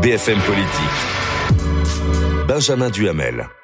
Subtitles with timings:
[0.00, 0.98] BFM Politique.
[2.48, 3.61] Benjamin Duhamel.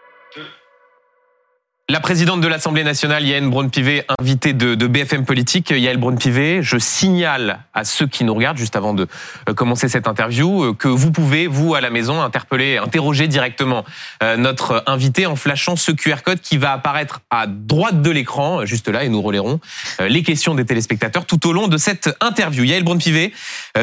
[1.90, 5.70] La présidente de l'Assemblée nationale, Yael Braun-Pivet, invitée de, BFM Politique.
[5.70, 9.06] Yael Braun-Pivet, je signale à ceux qui nous regardent, juste avant de
[9.48, 13.86] euh, commencer cette interview, euh, que vous pouvez, vous, à la maison, interpeller, interroger directement
[14.22, 18.66] euh, notre invité en flashant ce QR code qui va apparaître à droite de l'écran,
[18.66, 19.58] juste là, et nous relayerons
[19.98, 22.64] les questions des téléspectateurs tout au long de cette interview.
[22.64, 23.32] Yael Braun-Pivet,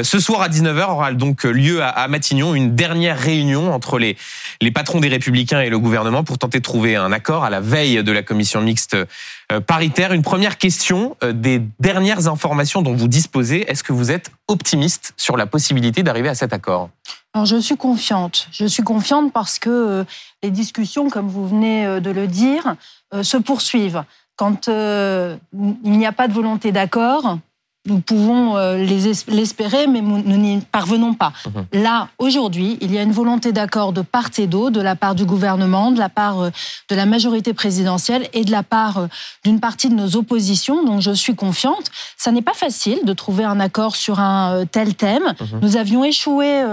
[0.04, 4.16] ce soir à 19h aura donc lieu à Matignon une dernière réunion entre les,
[4.62, 7.62] les patrons des Républicains et le gouvernement pour tenter de trouver un accord à la
[7.62, 8.96] veille de la commission mixte
[9.52, 10.14] euh, paritaire.
[10.14, 13.70] Une première question euh, des dernières informations dont vous disposez.
[13.70, 16.90] Est-ce que vous êtes optimiste sur la possibilité d'arriver à cet accord?
[17.34, 18.48] Alors je suis confiante.
[18.52, 20.04] Je suis confiante parce que euh,
[20.44, 22.76] les discussions, comme vous venez de le dire,
[23.22, 24.04] se poursuivent.
[24.36, 25.38] Quand il
[25.84, 27.38] n'y a pas de volonté d'accord,
[27.86, 28.78] nous pouvons euh,
[29.28, 31.34] l'espérer, mais nous n'y parvenons pas.
[31.46, 31.84] Mhm.
[31.84, 35.14] Là, aujourd'hui, il y a une volonté d'accord de part et d'autre, de la part
[35.14, 36.50] du gouvernement, de la part euh,
[36.90, 39.08] de la majorité présidentielle et de la part euh,
[39.44, 40.84] d'une partie de nos oppositions.
[40.84, 41.92] Donc, je suis confiante.
[42.18, 45.34] Ça n'est pas facile de trouver un accord sur un tel thème.
[45.40, 45.60] Mhm.
[45.62, 46.64] Nous avions échoué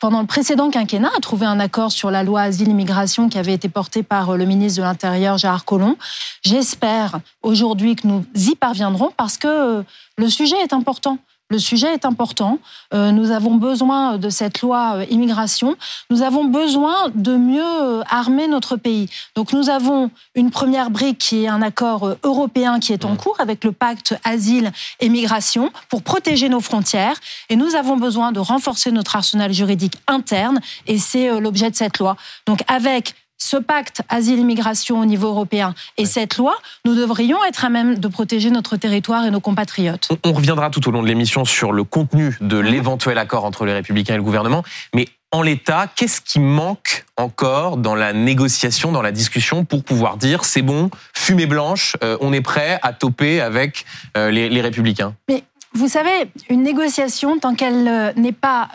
[0.00, 3.68] pendant le précédent quinquennat à trouver un accord sur la loi asile-immigration qui avait été
[3.68, 5.96] portée par le ministre de l'Intérieur, Gérard Collomb.
[6.44, 9.84] J'espère aujourd'hui que nous y parviendrons parce que
[10.16, 11.18] le sujet est important.
[11.52, 12.58] Le sujet est important.
[12.94, 15.76] Euh, nous avons besoin de cette loi euh, immigration.
[16.08, 19.10] Nous avons besoin de mieux euh, armer notre pays.
[19.36, 23.16] Donc nous avons une première brique qui est un accord européen qui est en mmh.
[23.18, 27.20] cours avec le pacte asile et migration pour protéger nos frontières.
[27.50, 30.58] Et nous avons besoin de renforcer notre arsenal juridique interne.
[30.86, 32.16] Et c'est l'objet de cette loi.
[32.46, 36.54] Donc avec ce pacte asile-immigration au niveau européen et cette loi,
[36.84, 40.08] nous devrions être à même de protéger notre territoire et nos compatriotes.
[40.24, 42.66] On, reviendra tout au long de l'émission sur le contenu de mhm.
[42.66, 44.62] l'éventuel accord entre les Républicains et le gouvernement,
[44.94, 50.18] mais en l'état, qu'est-ce qui manque encore dans la négociation, dans la discussion, pour pouvoir
[50.18, 53.86] dire c'est bon, fumée blanche, euh, on est prêt à toper avec
[54.16, 55.14] euh, les, Républicains?
[55.28, 58.68] Mais vous savez, une négociation, tant qu'elle euh, n'est pas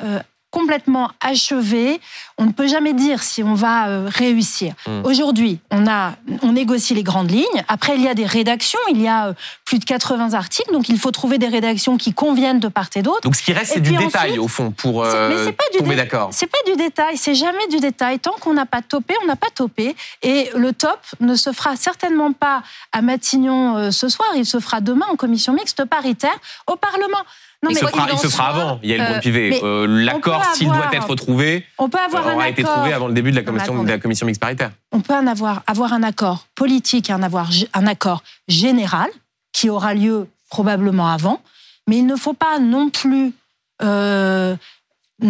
[0.52, 2.00] complètement achevé.
[2.38, 4.74] On ne peut jamais dire si on va euh, réussir.
[4.86, 5.02] Hmm.
[5.04, 7.64] Aujourd'hui, on a, on négocie les grandes lignes.
[7.68, 8.80] Après, il y a des rédactions.
[8.90, 9.34] Il y a euh,
[9.66, 13.02] plus de 80 articles, donc il faut trouver des rédactions qui conviennent de part et
[13.02, 13.22] d'autre.
[13.22, 16.30] Donc, ce qui reste, c'est du détail au fond pour euh, tomber d'accord.
[16.32, 17.18] C'est pas du détail.
[17.18, 18.20] C'est jamais du détail.
[18.20, 19.96] Tant qu'on n'a pas topé, on n'a pas topé.
[20.22, 22.64] Et le top ne se fera certainement pas
[22.94, 24.30] à Matignon ce soir.
[24.36, 26.38] Il se fera demain en commission mixte paritaire
[26.68, 27.24] au Parlement
[27.70, 29.60] il, se fera, il se fera avant, il y a le pivet.
[29.64, 33.32] Euh, L'accord, s'il doit être trouvé, on peut avoir aura été trouvé avant le début
[33.32, 34.72] de la commission, de la commission mixte paritaire.
[34.92, 39.10] On peut en avoir, avoir un accord politique et en avoir un accord général
[39.54, 41.42] qui aura lieu probablement avant,
[41.88, 43.34] mais il ne faut pas non plus
[43.82, 44.56] euh,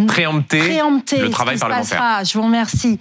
[0.07, 0.59] préempter,
[1.19, 2.25] le travail parlementaire.
[2.25, 2.99] je vous remercie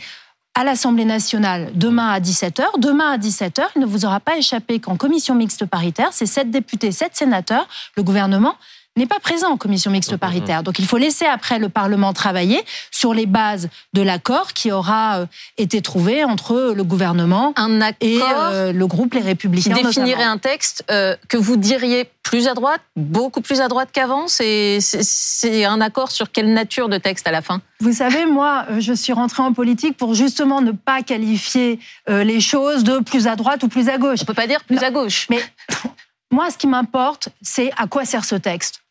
[0.55, 2.63] à l'Assemblée nationale demain à 17h.
[2.79, 6.51] Demain à 17h, il ne vous aura pas échappé qu'en commission mixte paritaire, c'est sept
[6.51, 8.55] députés, sept sénateurs, le gouvernement
[8.97, 10.63] n'est pas présent en commission mixte paritaire.
[10.63, 15.19] Donc il faut laisser après le Parlement travailler sur les bases de l'accord qui aura
[15.19, 15.27] euh,
[15.59, 17.55] été trouvé entre le gouvernement
[18.01, 19.75] et euh, le groupe Les Républicains.
[19.75, 23.91] Qui définirait un texte euh, que vous diriez plus à droite, beaucoup plus à droite
[23.93, 24.27] qu'avant?
[24.29, 27.61] C'est un accord sur quelle nature de texte à la fin?
[27.81, 32.83] Vous savez, moi, je suis rentrée en politique pour justement ne pas qualifier les choses
[32.83, 34.21] de plus à droite ou plus à gauche.
[34.23, 35.29] On peut pas dire plus à gauche.
[35.31, 35.41] Mais
[36.33, 38.83] moi, ce qui m'importe, c'est à quoi sert ce texte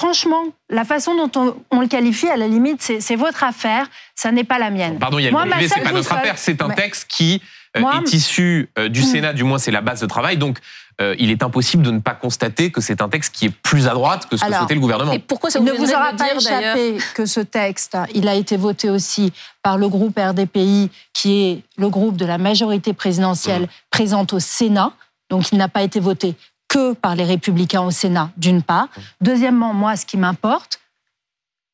[0.00, 4.44] franchement, la façon dont on, le qualifie, à la limite, c'est votre affaire, ça n'est
[4.44, 4.98] pas la mienne.
[4.98, 7.42] Pardon, il y a Moi, c'est pas notre affaire, c'est un texte qui
[7.76, 9.04] euh, est issu euh, du hmm.
[9.04, 10.58] Sénat, du moins c'est la base de travail, donc
[11.02, 13.88] euh, il est impossible de ne pas constater que c'est un texte qui est plus
[13.88, 15.12] à droite que ce que souhaitait le gouvernement.
[15.12, 18.34] Et pourquoi ça vous il ne vous aura pas échappé que ce texte, il a
[18.34, 23.68] été voté aussi par le groupe RDPI, qui est le groupe de la majorité présidentielle
[23.90, 24.92] présente au Sénat,
[25.28, 26.36] donc il n'a pas été voté
[26.70, 28.88] que par les républicains au Sénat, d'une part.
[29.20, 30.80] Deuxièmement, moi, ce qui m'importe,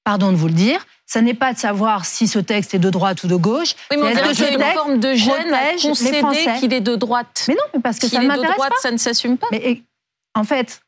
[0.02, 2.90] pardon de vous le dire, ce n'est pas de savoir si ce texte est de
[2.90, 3.74] droite ou de gauche.
[3.90, 6.22] Oui, mais on dirait une forme de gêne à concéder
[6.58, 7.44] qu'il est de droite.
[7.46, 8.68] Mais non, parce que ça ne m'intéresse pas.
[8.80, 9.46] Ça ne s'assume pas.
[9.52, 9.82] Mais
[10.34, 10.80] en fait,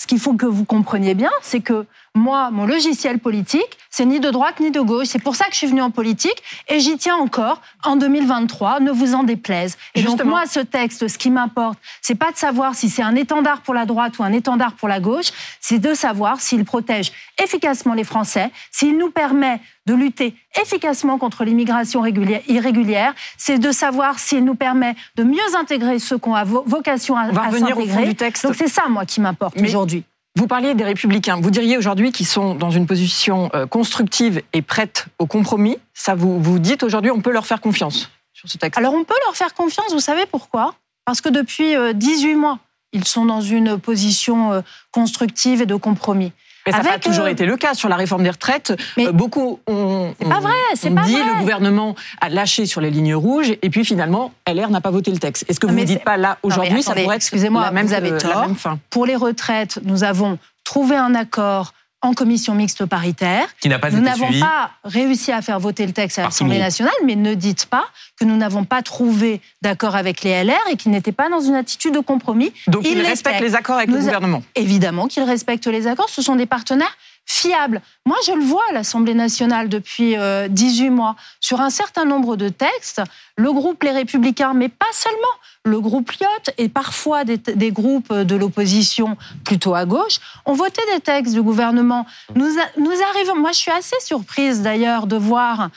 [0.00, 4.20] ce qu'il faut que vous compreniez bien, c'est que moi, mon logiciel politique, c'est ni
[4.20, 5.08] de droite ni de gauche.
[5.08, 8.78] C'est pour ça que je suis venue en politique et j'y tiens encore en 2023,
[8.80, 9.76] ne vous en déplaise.
[9.96, 13.16] Et donc moi, ce texte, ce qui m'importe, c'est pas de savoir si c'est un
[13.16, 17.12] étendard pour la droite ou un étendard pour la gauche, c'est de savoir s'il protège
[17.42, 24.20] efficacement les Français, s'il nous permet de lutter efficacement contre l'immigration irrégulière, c'est de savoir
[24.20, 28.14] s'il nous permet de mieux intégrer ceux qui ont vocation à, s'intégrer.
[28.44, 30.04] Donc c'est ça, moi, qui m'importe aujourd'hui.
[30.36, 31.40] Vous parliez des républicains.
[31.40, 35.78] Vous diriez aujourd'hui qu'ils sont dans une position euh, constructive et prête au compromis.
[35.92, 38.76] Ça, vous vous dites aujourd'hui, on peut leur faire confiance sur ce texte?
[38.76, 40.74] Alors on peut leur faire confiance, vous savez pourquoi?
[41.04, 42.58] Parce que depuis euh, 18 mois,
[42.92, 44.60] ils sont dans une position euh,
[44.90, 46.32] constructive et de compromis.
[46.66, 48.72] Mais ça Avec, toujours euh, été le cas sur la réforme des retraites.
[48.96, 51.24] Mais Euh, beaucoup ont, pas vrai, c'est ont pas dit vrai.
[51.34, 55.10] le gouvernement a lâché sur les lignes rouges et puis finalement LR n'a pas voté
[55.10, 55.44] le texte.
[55.48, 58.12] Est-ce que Non, vous ne dites pas là aujourd'hui ça pourrait excusez-moi, même, vous avez
[58.12, 58.78] euh, la même fin?
[58.90, 63.46] Pour les retraites, nous avons trouvé un accord en commission mixte paritaire.
[63.60, 66.94] Qui n'a pas Nous n'avons pas réussi à faire voter le texte à l'Assemblée nationale,
[67.04, 67.86] mais ne dites pas
[68.18, 71.54] que nous n'avons pas trouvé d'accord avec les LR et qu'ils n'étaient pas dans une
[71.54, 72.52] attitude de compromis.
[72.68, 74.42] Donc Ils ils respectent les accords avec le Nous gouvernement.
[74.54, 76.96] Évidemment qu'ils respectent les accords, ce sont des partenaires
[77.26, 77.80] fiables.
[78.06, 81.16] Moi, je le vois à l'Assemblée nationale depuis euh, 18 mois.
[81.40, 83.02] Sur un certain nombre de textes,
[83.36, 85.18] le groupe Les Républicains, mais pas seulement,
[85.64, 91.00] le groupe Lyotte et parfois des, groupes de l'opposition plutôt à gauche, ont voté des
[91.00, 92.06] textes du gouvernement.
[92.34, 95.70] Nous, nous arrivons, moi je suis assez surprise d'ailleurs de voir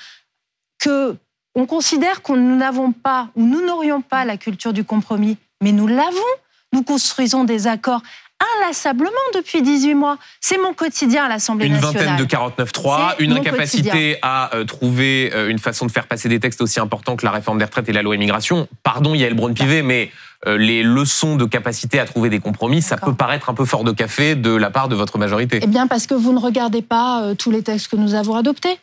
[0.79, 1.15] que
[1.55, 5.71] on considère que nous n'avons pas ou nous n'aurions pas la culture du compromis, mais
[5.71, 6.21] nous l'avons.
[6.73, 8.03] Nous construisons des accords
[8.55, 10.17] inlassablement depuis 18 mois.
[10.41, 12.17] C'est mon quotidien à l'Assemblée Une nationale.
[12.17, 16.29] vingtaine de 49.3, C'est une incapacité à euh, trouver euh, une façon de faire passer
[16.29, 18.67] des textes aussi importants que la réforme des retraites et la loi immigration.
[18.83, 20.11] Pardon, Yael Braun-Pivet, mais
[20.45, 23.83] euh, les leçons de capacité à trouver des compromis, ça peut paraître un peu fort
[23.83, 25.59] de café de la part de votre majorité.
[25.61, 28.77] Eh bien, parce que vous ne regardez pas tous les textes que nous avons adoptés.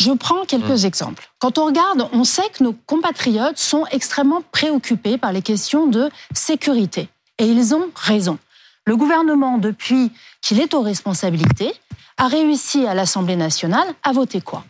[0.00, 1.28] Je prends quelques exemples.
[1.40, 6.08] Quand on regarde, on sait que nos compatriotes sont extrêmement préoccupés par les questions de
[6.32, 7.08] sécurité.
[7.38, 8.38] Et ils ont raison.
[8.84, 11.72] Le gouvernement, depuis qu'il est aux responsabilités,
[12.16, 14.64] a réussi à l'Assemblée nationale à voter quoi?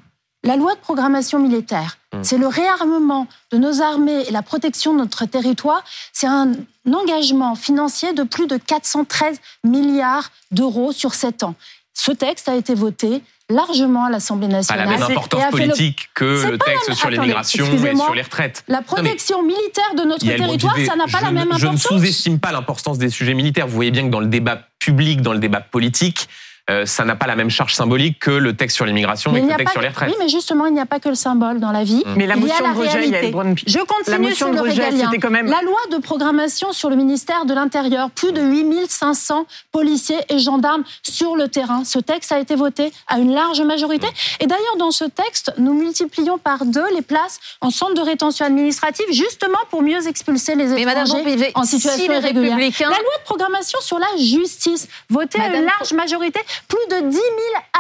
[0.45, 1.99] La loi de programmation militaire.
[2.13, 2.19] Mmh.
[2.23, 5.83] C'est le réarmement de nos armées et la protection de notre territoire.
[6.13, 6.53] C'est un
[6.93, 11.55] engagement financier de plus de 413 milliards d'euros sur 7 ans.
[11.95, 14.89] Ce texte a été voté largement à l'Assemblée Pas la nationale.
[14.89, 18.63] même importance le- politique que le texte même- sur l'immigration et sur les retraites.
[18.69, 21.83] La protection militaire de notre territoire, ça n'a pas la même Je ne importance.
[21.83, 23.67] sous-estime pas l'importance des sujets militaires.
[23.67, 26.29] Vous voyez bien que dans le débat public, dans le débat politique,
[26.71, 29.43] euh, ça n'a pas la même charge symbolique que le texte sur l'immigration Mais et
[29.43, 30.11] il que le a texte sur les retraites.
[30.11, 32.03] Oui, mais justement, il n'y a pas que le symbole dans la vie.
[32.17, 33.21] Mais la Il y a motion la de rejet, réalité.
[33.23, 35.05] Yael Braun- Je La continue motion sur de le rejet, régalien.
[35.07, 39.47] c'était quand même La loi de programmation sur le ministère de l'Intérieur, plus de 8500
[39.73, 41.85] policiers et gendarmes sur le terrain.
[41.85, 44.07] Ce texte a été voté à une large majorité.
[44.41, 48.45] Et d'ailleurs, dans ce texte, nous multiplions par deux les places en centre de rétention
[48.45, 52.57] administrative, justement pour mieux expulser les Mais Madame étrangers en situation si les irrégulière.
[52.57, 57.09] républicains- La loi de programmation sur la justice, votée à une large majorité, plus de
[57.09, 57.25] 10 000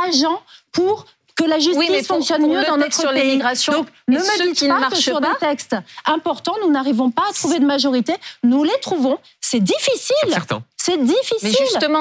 [0.07, 0.43] agents
[0.73, 3.11] pour que la justice Oui, mais pour- fonctionne pour mieux le dans texte notre sur
[3.13, 3.23] pays.
[3.31, 7.23] l'immigration, Donc, ne me dites pas que sur pas- des textes importants, nous n'arrivons pas
[7.31, 8.15] à trouver de majorité.
[8.43, 9.19] Nous les trouvons.
[9.41, 10.17] C'est difficile.
[10.33, 10.63] Certains.
[10.77, 11.53] C'est difficile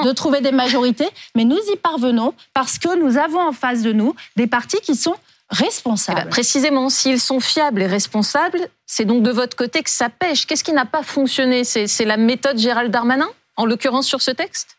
[0.04, 3.92] de trouver des majorités, mais nous y parvenons parce que nous avons en face de
[3.92, 6.28] nous des partis qui sont Eh ben, responsables.
[6.30, 10.46] précisément, s'ils sont fiables et responsables, c'est donc de votre côté que ça pêche.
[10.46, 11.62] Qu'est-ce qui n'a pas fonctionné?
[11.64, 14.77] C'est la méthode Gérald Darmanin, en l'occurrence sur ce texte?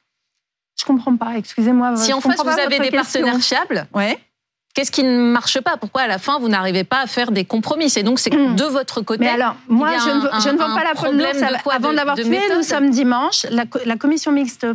[0.79, 1.95] Je comprends pas, excusez-moi.
[1.97, 3.21] Si en face vous avez des question.
[3.21, 4.17] partenaires fiables, Ouais.
[4.73, 5.75] qu'est-ce qui ne marche pas?
[5.77, 7.89] Pourquoi à la fin vous n'arrivez pas à faire des compromis?
[7.89, 9.25] C'est donc c'est de votre côté.
[9.25, 11.19] Mais alors, moi, je ne, veux- un- je ne vends pas la pomme
[11.99, 12.39] avant De- de tué.
[12.55, 13.45] Nous sommes dimanche.
[13.51, 14.67] La commission mixte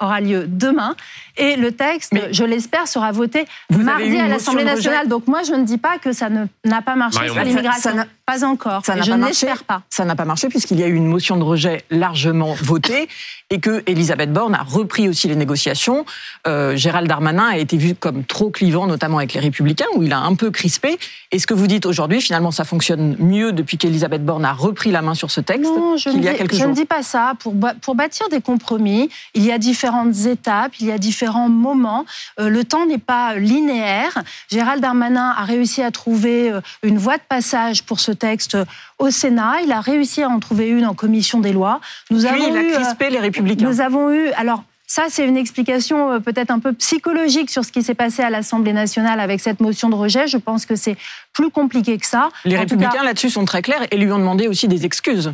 [0.00, 0.94] aura lieu demain.
[1.38, 5.08] Et le texte, Mais je l'espère, sera voté mardi à l'Assemblée nationale.
[5.08, 7.90] Donc moi, je ne dis pas que ça n'a pas marché Marion sur l'immigration.
[8.26, 8.84] Pas encore.
[8.84, 9.46] Ça n'a je pas ne marché.
[9.46, 9.82] l'espère pas.
[9.90, 13.08] Ça n'a pas marché puisqu'il y a eu une motion de rejet largement votée
[13.50, 16.04] et que Elisabeth Borne a repris aussi les négociations.
[16.46, 20.12] Euh, Gérald Darmanin a été vu comme trop clivant, notamment avec les Républicains, où il
[20.12, 20.98] a un peu crispé.
[21.32, 24.90] Et ce que vous dites aujourd'hui, finalement, ça fonctionne mieux depuis qu'Elisabeth Borne a repris
[24.90, 26.68] la main sur ce texte Non, je, qu'il ne y a dis, quelques je jours.
[26.68, 27.34] ne dis pas ça.
[27.40, 32.04] Pour, pour bâtir des compromis, il y a différentes étapes, il y a différents moments.
[32.40, 34.22] Euh, le temps n'est pas linéaire.
[34.50, 38.56] Gérald Darmanin a réussi à trouver euh, une voie de passage pour ce texte
[38.98, 39.62] au Sénat.
[39.64, 41.80] Il a réussi à en trouver une en commission des lois.
[42.10, 43.66] Nous Puis avons il a eu, euh, crispé les Républicains.
[43.66, 47.72] nous avons eu, alors ça c'est une explication euh, peut-être un peu psychologique sur ce
[47.72, 50.26] qui s'est passé à l'Assemblée nationale avec cette motion de rejet.
[50.26, 50.96] Je pense que c'est
[51.32, 52.28] plus compliqué que ça.
[52.44, 55.32] Les En Républicains cas, là-dessus sont très clairs et lui ont demandé aussi des excuses.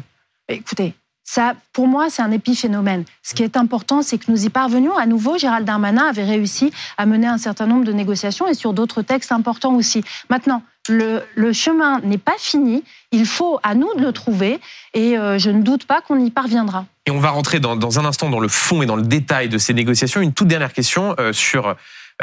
[0.48, 0.94] Écoutez,
[1.30, 3.04] ça, pour moi, c'est un épiphénomène.
[3.22, 4.96] Ce qui est important, c'est que nous y parvenions.
[4.96, 8.72] À nouveau, Gérald Darmanin avait réussi à mener un certain nombre de négociations et sur
[8.72, 10.02] d'autres textes importants aussi.
[10.30, 12.82] Maintenant, le, le chemin n'est pas fini.
[13.12, 14.58] Il faut à nous de le trouver
[14.94, 16.86] et euh, je ne doute pas qu'on y parviendra.
[17.04, 19.50] Et on va rentrer dans, dans un instant dans le fond et dans le détail
[19.50, 20.22] de ces négociations.
[20.22, 21.74] Une toute dernière question euh, sur euh,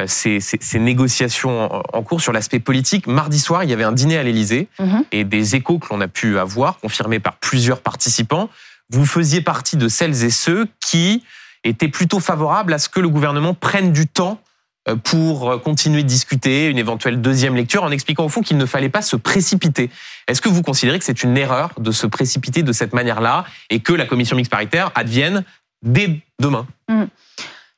[0.08, 3.06] ces, ces- ces négociations en, en cours, sur l'aspect politique.
[3.06, 5.04] Mardi soir, il y avait un dîner à l'Élysée Mhm.
[5.12, 8.50] et des échos que l'on a pu avoir, confirmés par plusieurs participants.
[8.90, 11.24] Vous faisiez partie de celles et ceux qui
[11.64, 14.42] était plutôt favorable à ce que le gouvernement prenne du temps
[14.88, 18.66] euh, pour continuer de discuter, une éventuelle deuxième lecture, en expliquant au fond qu'il ne
[18.66, 19.90] fallait pas se précipiter.
[20.28, 23.80] Est-ce que vous considérez que c'est une erreur de se précipiter de cette manière-là et
[23.80, 25.44] que la commission mixte paritaire advienne
[25.82, 26.68] dès demain?
[26.88, 27.06] Mmh.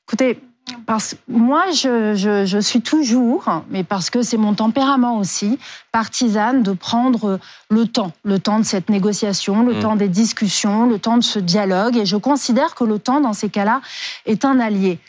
[0.08, 0.40] Écoutez,
[0.86, 5.60] parce, moi, je, je, je suis toujours, mais parce que c'est mon tempérament aussi,
[5.92, 9.80] partisane de prendre le temps, le temps de cette négociation, le Mm.
[9.80, 11.98] temps des discussions, le temps de ce dialogue.
[11.98, 13.82] Et je considère que le temps, dans ces cas-là,
[14.26, 15.00] est un allié.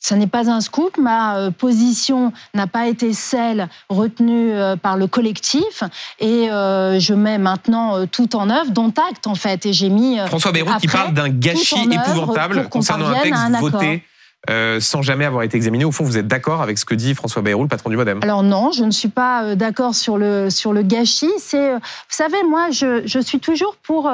[0.00, 4.96] Ce n'est pas un scoop, ma euh, position n'a pas été celle retenue euh, par
[4.96, 5.84] le collectif
[6.18, 9.64] et euh, je mets maintenant tout en œuvre, dont acte en fait.
[9.64, 14.02] Et j'ai mis François Bayrou qui parle d'un gâchis épouvantable concernant un texte voté
[14.50, 15.84] euh, sans jamais avoir été examiné.
[15.84, 18.18] Au fond, vous êtes d'accord avec ce que dit François Bayrou, le patron du Modem
[18.22, 21.30] Alors non, je ne suis pas euh, d'accord sur le, sur le gâchis.
[21.38, 24.10] C'est, euh, vous savez, moi, je, je suis toujours pour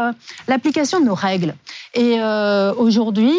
[0.47, 1.55] l'application de nos règles.
[1.95, 2.21] Et
[2.77, 3.35] aujourd'hui,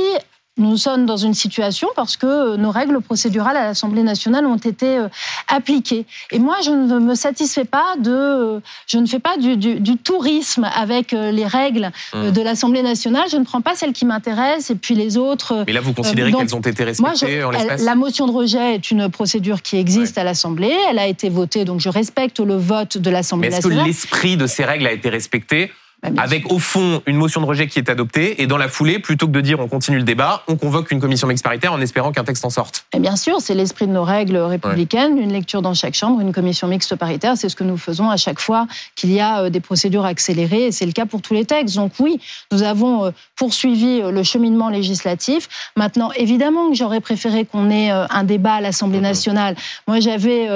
[0.60, 4.58] nous sommes dans une situation parce que euh, nos règles procédurales à l'Assemblée nationale ont
[4.58, 5.08] été euh,
[5.48, 6.06] appliquées.
[6.32, 9.80] Et moi, je ne me satisfais pas de, euh, je ne fais pas du, du,
[9.80, 12.32] du tourisme avec les règles Hum.
[12.32, 13.24] de l'Assemblée nationale.
[13.32, 15.63] Je ne prends pas celles qui m'intéressent et puis les autres.
[15.66, 18.32] Mais là, vous considérez qu'elles ont été moi, respectées je- en elle- la motion de
[18.32, 20.74] rejet est une procédure qui existe à l'Assemblée.
[20.89, 23.88] Elle a été votée, donc je respecte le vote de l'Assemblée est-ce que nationale.
[23.88, 25.72] l'esprit de ces règles a été respecté?
[26.18, 29.27] Avec au fond une motion de rejet qui est adoptée et dans la foulée, plutôt
[29.27, 32.12] que de dire on continue le débat, on convoque une commission mixte paritaire en espérant
[32.12, 35.62] qu'un texte en sorte Et bien sûr, c'est l'esprit de nos règles républicaines, une lecture
[35.62, 37.36] dans chaque chambre, une commission mixte paritaire.
[37.38, 40.68] C'est ce que nous faisons à chaque fois qu'il y a euh, des procédures accélérées,
[40.68, 41.75] et c'est le cas pour tous les textes.
[41.75, 42.20] Donc oui,
[42.51, 45.50] nous avons euh, poursuivi euh, le cheminement législatif.
[45.75, 49.56] Maintenant, évidemment que j'aurais préféré qu'on ait un débat à l'Assemblée nationale.
[49.88, 50.50] Moi, j'avais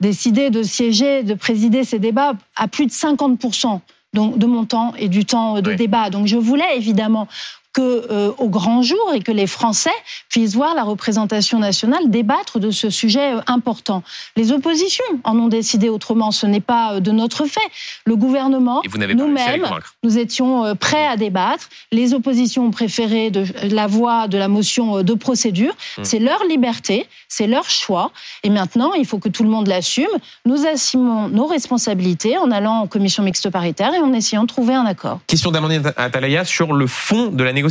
[0.00, 3.38] décidé de siéger, de présider ces débats à plus de 50
[4.14, 6.08] donc de mon temps et du temps de débat.
[6.08, 7.28] Donc je voulais évidemment
[7.74, 9.90] que euh, au grand jour et que les Français
[10.30, 14.02] puissent voir la représentation nationale débattre de ce sujet euh, important.
[14.36, 16.30] Les oppositions en ont décidé autrement.
[16.30, 17.60] Ce n'est pas euh, de notre fait.
[18.06, 18.80] Le gouvernement,
[19.14, 19.66] nous-mêmes,
[20.04, 21.68] nous étions euh, prêts à débattre.
[21.90, 25.74] Les oppositions ont préféré de, la voie de la motion de procédure.
[25.98, 26.04] Mm.
[26.04, 28.12] C'est leur liberté, c'est leur choix.
[28.44, 30.06] Et maintenant, il faut que tout le monde l'assume.
[30.46, 34.74] Nous assumons nos responsabilités en allant en commission mixte paritaire et en essayant de trouver
[34.74, 35.18] un accord.
[35.26, 37.63] Question d'Amandine Atalaya sur le fond de la négociation.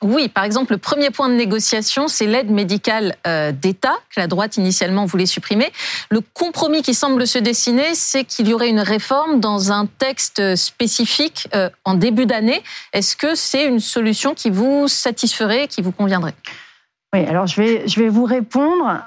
[0.00, 4.26] Oui, par exemple, le premier point de négociation, c'est l'aide médicale euh, d'État que la
[4.26, 5.72] droite initialement voulait supprimer.
[6.10, 10.56] Le compromis qui semble se dessiner, c'est qu'il y aurait une réforme dans un texte
[10.56, 12.62] spécifique euh, en début d'année.
[12.92, 16.34] Est-ce que c'est une solution qui vous satisferait, qui vous conviendrait?
[17.14, 19.02] Oui, alors je vais, je vais vous répondre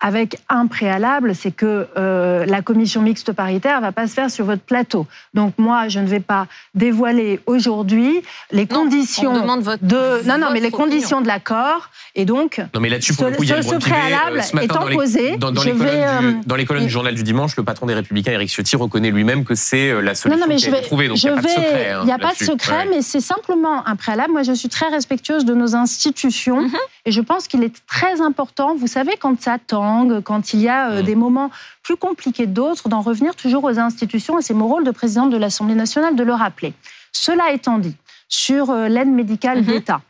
[0.00, 4.44] avec un préalable, c'est que euh, la commission mixte paritaire va pas se faire sur
[4.44, 5.06] votre plateau.
[5.32, 8.20] Donc moi, je ne vais pas dévoiler aujourd'hui
[8.52, 12.24] les Non, conditions on demande votre- de non non mais les conditions de l'accord et
[12.26, 13.78] donc Non mais là-dessus, pour Ce- le coup, il y a ce- pivet.
[13.78, 16.40] préalable ce matin, étant dans les, posé, dans, dans je les colonnes, vais, du, euh,
[16.46, 19.44] dans les colonnes du journal du dimanche, le patron des Républicains, Éric Ciotti, reconnaît lui-même
[19.44, 21.08] que c'est euh, la solution non, non, mais qui je a été vais, trouvée.
[21.08, 21.90] Donc il n'y a pas de secret.
[21.92, 22.44] hein, il n'y a pas de là-dessus.
[22.44, 22.86] secret, Ouais.
[22.90, 24.32] mais c'est simplement un préalable.
[24.32, 26.76] Moi, je suis très respectueuse de nos institutions Mhm.
[27.06, 29.56] et je pense qu'il est très important, vous savez, quand ça
[30.24, 31.02] quand il y a euh, Mhm.
[31.06, 31.50] des moments
[31.82, 35.30] plus compliqués que d'autres, d'en revenir toujours aux institutions et c'est mon rôle de présidente
[35.30, 36.72] de l'Assemblée nationale de le rappeler.
[37.12, 37.96] Cela étant dit,
[38.28, 39.66] sur euh, l'aide médicale Mhm.
[39.66, 40.00] d'État,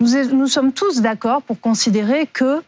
[0.00, 2.62] nous, nous sommes tous d'accord pour considérer que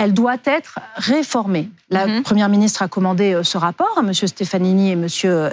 [0.00, 1.68] elle doit être réformée.
[1.90, 2.22] La Mhm.
[2.22, 4.12] Première ministre a commandé euh, ce rapport à M.
[4.14, 5.06] Stefanini et M.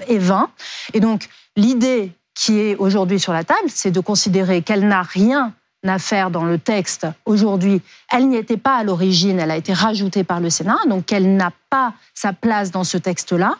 [0.07, 0.49] Evin.
[0.93, 5.53] Et donc, l'idée qui est aujourd'hui sur la table, c'est de considérer qu'elle n'a rien
[5.89, 7.81] à faire dans le texte aujourd'hui.
[8.11, 11.35] Elle n'y était pas à l'origine, elle a été rajoutée par le Sénat, donc elle
[11.35, 13.55] n'a pas sa place dans ce texte-là.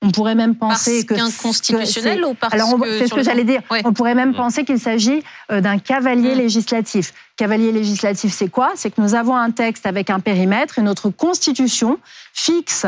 [0.00, 1.14] On pourrait même Parce penser que...
[1.14, 3.62] qu'inconstitutionnel que ou parce Alors, on- que c'est ce que j'allais dire.
[3.68, 3.82] Ouais.
[3.84, 4.36] On pourrait même Mm.
[4.36, 6.38] penser qu'il s'agit euh, d'un cavalier Mm.
[6.38, 7.12] législatif.
[7.36, 8.70] Cavalier législatif, c'est quoi?
[8.76, 11.98] C'est que nous avons un texte avec un périmètre et notre Constitution
[12.32, 12.86] fixe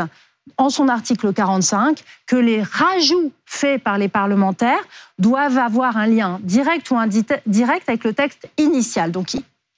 [0.57, 4.83] en son article 45 que les rajouts faits par les parlementaires
[5.19, 9.11] doivent avoir un lien direct ou indirect avec le texte initial.
[9.11, 9.35] Donc,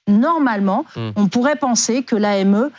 [0.08, 1.10] normalement, Mm.
[1.16, 2.70] on pourrait penser que l'AME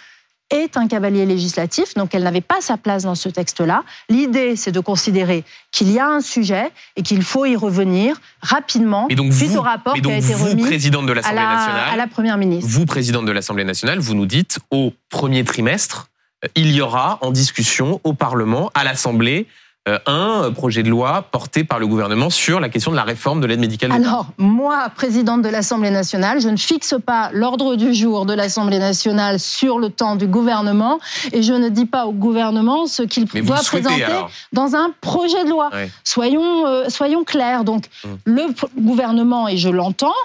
[0.52, 3.84] est un cavalier législatif, donc elle n'avait pas sa place dans ce texte-là.
[4.10, 9.08] L'idée, c'est de considérer qu'il y a un sujet et qu'il faut y revenir rapidement
[9.10, 11.12] Et donc suite vous, au rapport mais qui a donc été vous, remis présidente de
[11.14, 12.70] à l'Assemblée la, nationale, à la Première ministre.
[12.72, 16.10] vous, présidente de l'Assemblée nationale, vous nous dites au premier trimestre,
[16.56, 19.48] il y aura en discussion au Parlement, à l'Assemblée,
[19.88, 23.40] euh, un projet de loi porté par le gouvernement sur la question de la réforme
[23.40, 23.92] de l'aide médicale.
[23.92, 28.80] Alors, moi, présidente de l'Assemblée nationale, je ne fixe pas l'ordre du jour de l'Assemblée
[28.80, 31.00] nationale sur le temps du gouvernement
[31.32, 35.44] et je ne dis pas au gouvernement ce qu'il doit présenter alors dans un projet
[35.46, 35.70] de loi.
[35.72, 35.92] Ouais.
[36.04, 37.64] Soyons, euh, soyons clairs.
[37.64, 38.08] Donc, Mm.
[38.26, 38.44] le
[38.82, 40.16] gouvernement, et je l'entends,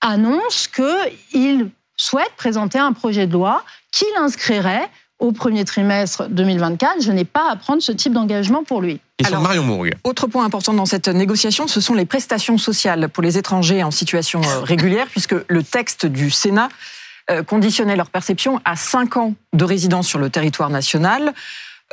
[0.00, 7.02] annonce qu'il souhaite présenter un projet de loi qu'il inscrirait au premier trimestre 2024.
[7.02, 9.00] Je n'ai pas à prendre ce type d'engagement pour lui.
[9.24, 9.94] Alors, Marion Mourgue.
[10.04, 13.90] Autre point important dans cette négociation, ce sont les prestations sociales pour les étrangers en
[13.90, 16.68] situation euh, régulière, puisque le texte du Sénat
[17.30, 21.34] euh, conditionnait leur perception à 5 ans de résidence sur le territoire national.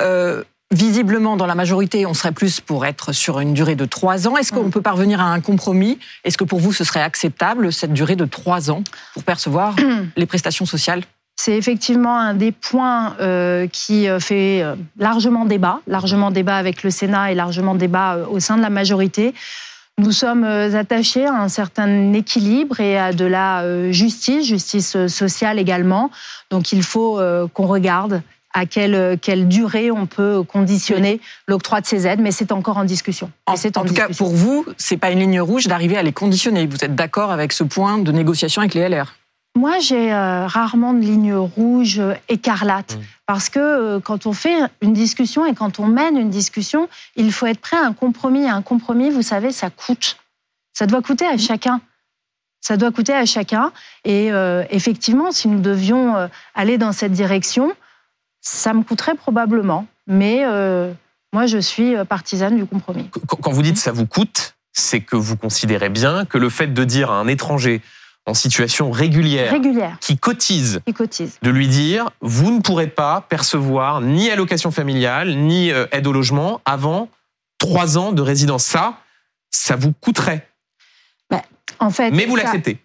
[0.00, 4.28] Euh, visiblement, dans la majorité, on serait plus pour être sur une durée de 3
[4.28, 4.36] ans.
[4.36, 5.98] Est-ce qu'on peut parvenir à un compromis?
[6.24, 9.74] Est-ce que pour vous, ce serait acceptable, cette durée de 3 ans, pour percevoir
[10.16, 11.02] les prestations sociales?
[11.36, 16.82] C'est effectivement un des points euh, qui euh, fait euh, largement débat, largement débat avec
[16.82, 19.34] le Sénat et largement débat au sein de la majorité.
[19.98, 26.10] Nous sommes attachés à un certain équilibre et à de la justice, justice sociale également.
[26.50, 27.18] Donc il faut
[27.54, 28.20] qu'on regarde
[28.52, 32.84] à quelle, quelle durée on peut conditionner l'octroi de ces aides, mais c'est encore en
[32.84, 33.30] discussion.
[33.46, 36.66] En, en, tout cas, pour vous, c'est pas une ligne rouge d'arriver à les conditionner.
[36.66, 39.14] Vous êtes d'accord avec ce point de négociation avec les LR
[39.56, 42.96] moi, j'ai euh, rarement de ligne rouge euh, écarlate.
[42.96, 43.00] Mmh.
[43.24, 47.32] Parce que euh, quand on fait une discussion et quand on mène une discussion, il
[47.32, 48.48] faut être prêt à un compromis.
[48.48, 50.18] Un compromis, vous savez, ça coûte.
[50.74, 51.38] Ça doit coûter à mmh.
[51.38, 51.80] chacun.
[52.60, 53.72] Ça doit coûter à chacun.
[54.04, 54.30] Et
[54.70, 57.72] effectivement, si nous devions aller dans cette direction,
[58.40, 59.86] ça me coûterait probablement.
[60.08, 60.44] Mais
[61.32, 63.08] moi, je suis partisane du compromis.
[63.40, 66.82] Quand vous dites ça vous coûte, c'est que vous considérez bien que le fait de
[66.82, 67.82] dire à un étranger
[68.26, 69.54] en situation régulière,
[70.00, 70.80] qui cotise,
[71.42, 76.12] de lui dire vous ne pourrez pas percevoir ni allocation familiale ni euh, aide au
[76.12, 77.08] logement avant
[77.58, 78.64] trois ans de résidence.
[78.64, 78.98] Ça,
[79.50, 80.48] ça vous coûterait.
[81.30, 81.40] Ben,
[81.78, 82.78] en fait, mais vous l'acceptez.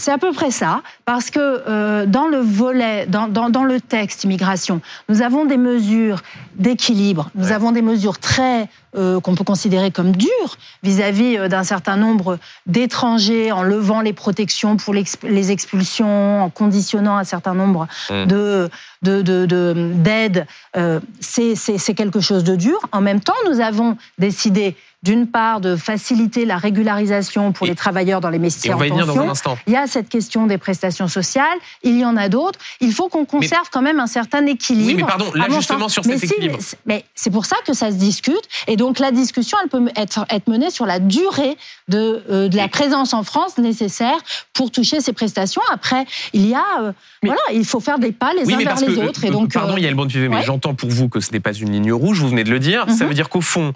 [0.00, 3.80] C'est à peu près ça, parce que euh, dans le volet, dans, dans, dans, le
[3.80, 6.22] texte immigration, nous avons des mesures
[6.54, 11.64] d'équilibre, nous avons des mesures très euh, qu'on peut considérer comme dures vis-à-vis euh, d'un
[11.64, 17.86] certain nombre d'étrangers, en levant les protections pour les expulsions, en conditionnant un certain nombre
[18.10, 18.24] mmh.
[18.24, 18.70] de
[19.02, 19.22] d'aides.
[19.22, 20.44] De, de,
[20.76, 22.78] euh, c'est quelque chose de dur.
[22.92, 28.20] En même temps, nous avons décidé d'une part, de faciliter la régularisation pour les travailleurs
[28.20, 29.56] dans les métiers en tension.
[29.66, 32.58] Il y a cette question des prestations sociales, il y en a d'autres.
[32.80, 34.88] Il faut qu'on conserve quand même un certain équilibre.
[34.88, 36.58] Oui, mais pardon, là justement sur cet équilibre.
[36.84, 38.42] Mais c'est pour ça que ça se discute.
[38.66, 42.56] Et donc la discussion, elle peut être, être menée sur la durée de, euh, de
[42.56, 44.16] la présence en France nécessaire
[44.54, 45.60] pour toucher ces prestations.
[45.70, 48.96] Après, il y a, euh, voilà, il faut faire des pas les uns vers les
[48.98, 49.24] autres.
[49.24, 51.40] Et donc, pardon, il y a le bon mais j'entends pour vous que ce n'est
[51.40, 52.20] pas une ligne rouge.
[52.20, 52.86] Vous venez de le dire.
[52.88, 53.08] Ça mhm.
[53.08, 53.74] veut dire qu'au fond,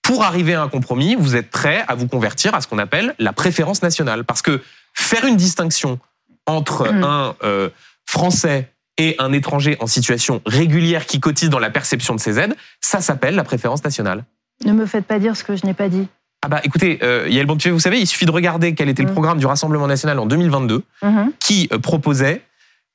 [0.00, 3.14] pour arriver à un compromis, vous êtes prêt à vous convertir à ce qu'on appelle
[3.18, 4.24] la préférence nationale.
[4.24, 4.62] Parce que
[4.94, 5.98] faire une distinction
[6.46, 7.04] entre mm.
[7.04, 7.70] un euh,
[8.06, 12.54] Français et un étranger en situation régulière qui cotise dans la perception de ces aides,
[12.80, 14.24] ça s'appelle la préférence nationale.
[14.64, 16.06] Ne me faites pas dire ce que je n'ai pas dit.
[16.44, 19.14] Ah bah écoutez, euh, Yael vous savez, il suffit de regarder quel était le mm.
[19.14, 21.30] programme du Rassemblement national en 2022 mm-hmm.
[21.40, 22.42] qui euh, proposait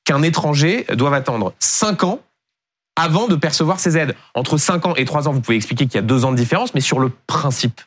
[0.04, 2.20] qu'un étranger doive attendre 5 ans
[2.96, 4.14] avant de percevoir ces aides.
[4.34, 6.36] Entre 5 ans et 3 ans, vous pouvez expliquer qu'il y a 2 ans de
[6.36, 7.80] différence, mais sur le principe,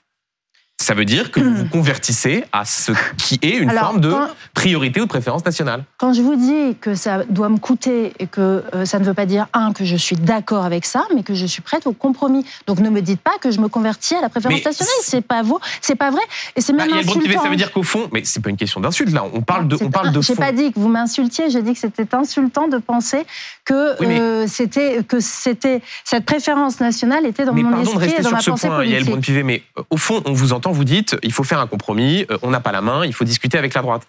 [0.84, 4.14] ça veut dire que vous vous convertissez à ce qui est une forme de
[4.54, 5.86] priorité ou de préférence nationale.
[5.98, 9.14] Quand je vous dis que ça doit me coûter et que euh, ça ne veut
[9.14, 11.94] pas dire, un, que je suis d'accord avec ça, mais que je suis prête au
[11.94, 12.46] compromis.
[12.68, 14.94] Donc ne me dites pas que je me convertis à la préférence nationale.
[15.02, 16.22] C'est pas vous, c'est pas vrai.
[16.58, 17.44] Et c'est même bah, insultant.
[17.44, 19.24] ça veut dire qu'au fond, mais c'est pas une question d'insulte là.
[19.34, 21.50] On parle de, on parle de J'ai pas dit que vous m'insultiez.
[21.50, 23.26] J'ai dit que c'était insultant de penser
[23.64, 28.42] que euh, c'était que c'était cette préférence nationale était dans mon esprit et dans ma
[28.42, 29.46] pensée point, politique.
[29.46, 32.38] mais euh, au fond, on vous entend vous dites, il faut faire un compromis, euh,
[32.42, 34.04] on n'a pas la main, il faut discuter avec la droite.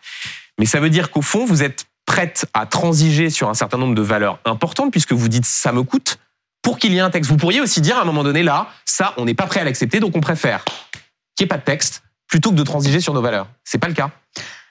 [0.59, 3.95] Mais ça veut dire qu'au fond, vous êtes prête à transiger sur un certain nombre
[3.95, 6.19] de valeurs importantes, puisque vous dites ça me coûte,
[6.63, 7.31] pour qu'il y ait un texte.
[7.31, 9.65] Vous pourriez aussi dire à un moment donné, là, ça, on n'est pas prêt à
[9.65, 13.15] l'accepter, donc on préfère qu'il n'y ait pas de texte, plutôt que de transiger sur
[13.15, 13.47] nos valeurs.
[13.65, 14.11] C'est pas le cas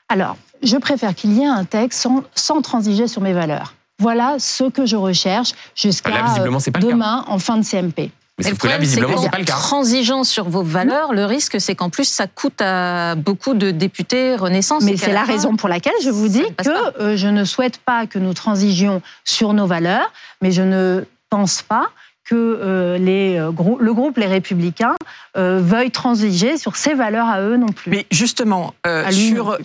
[0.09, 3.73] Alors, je préfère qu'il y ait un texte sans, sans transiger sur mes valeurs.
[3.99, 6.39] Voilà ce que je recherche jusqu'à ah,
[6.79, 8.11] demain en fin de CMP.
[8.37, 9.53] Mais sauf que là, visiblement, c'est pas le cas.
[9.53, 14.35] Transigeant sur vos valeurs, le risque, c'est qu'en plus, ça coûte à beaucoup de députés
[14.35, 14.83] Renaissance.
[14.83, 18.07] Mais c'est la raison pour laquelle je vous dis que euh, je ne souhaite pas
[18.07, 21.89] que nous transigions sur nos valeurs, mais je ne pense pas
[22.25, 24.95] que euh, les, euh, le groupe Les Républicains
[25.35, 27.91] euh, veuille transiger sur ces valeurs à eux non plus.
[27.91, 28.73] Mais justement,
[29.11, 29.57] sur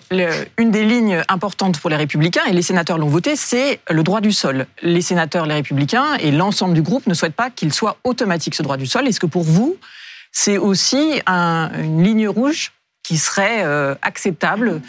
[0.57, 4.21] une des lignes importantes pour les Républicains, et les sénateurs l'ont voté, c'est le droit
[4.21, 4.67] du sol.
[4.83, 8.63] Les sénateurs, les Républicains et l'ensemble du groupe ne souhaitent pas qu'il soit automatique ce
[8.63, 9.07] droit du sol.
[9.07, 9.77] Est-ce que pour vous,
[10.33, 13.65] c'est aussi une ligne rouge qui serait
[14.03, 14.81] acceptable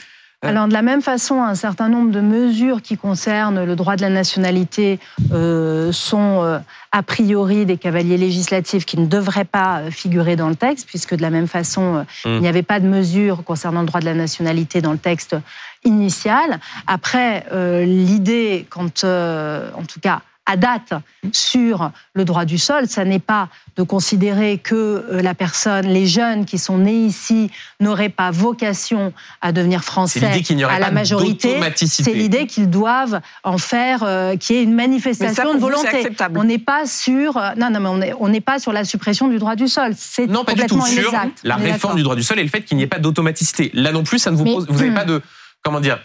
[0.41, 4.01] Alors de la même façon, un certain nombre de mesures qui concernent le droit de
[4.01, 4.97] la nationalité
[5.33, 6.59] euh, sont euh,
[6.93, 11.13] a priori des cavaliers législatifs qui ne devraient pas euh, figurer dans le texte, puisque
[11.13, 12.29] de la même façon, Mm.
[12.29, 15.35] il n'y avait pas de mesures concernant le droit de la nationalité dans le texte
[15.83, 16.59] initial.
[16.87, 20.93] Après, euh, l'idée, quand, en tout cas, à date
[21.31, 26.07] sur le droit du sol, ça n'est pas de considérer que euh, la personne, les
[26.07, 30.65] jeunes qui sont nés ici, n'auraient pas vocation à devenir C'est français l'idée qu'il n'y
[30.65, 31.49] aurait à la pas majorité.
[31.49, 32.03] d'automaticité.
[32.11, 35.87] C'est l'idée qu'ils doivent en faire, euh, qu'il y ait une ça, manifestation de volonté.
[35.87, 36.39] acceptable.
[36.39, 39.37] On n'est pas sur, euh, non, non, mais on n'est pas sur la suppression du
[39.37, 39.93] droit du sol.
[39.97, 40.75] C'est Non, pas du tout.
[40.77, 41.39] complètement Sur inexact.
[41.43, 43.69] la réforme du droit du sol et le fait qu'il n'y ait pas d'automaticité.
[43.73, 44.65] Là non plus, ça ne vous Mais- pose.
[44.67, 45.21] Vous n'avez pas de
[45.63, 45.99] comment dire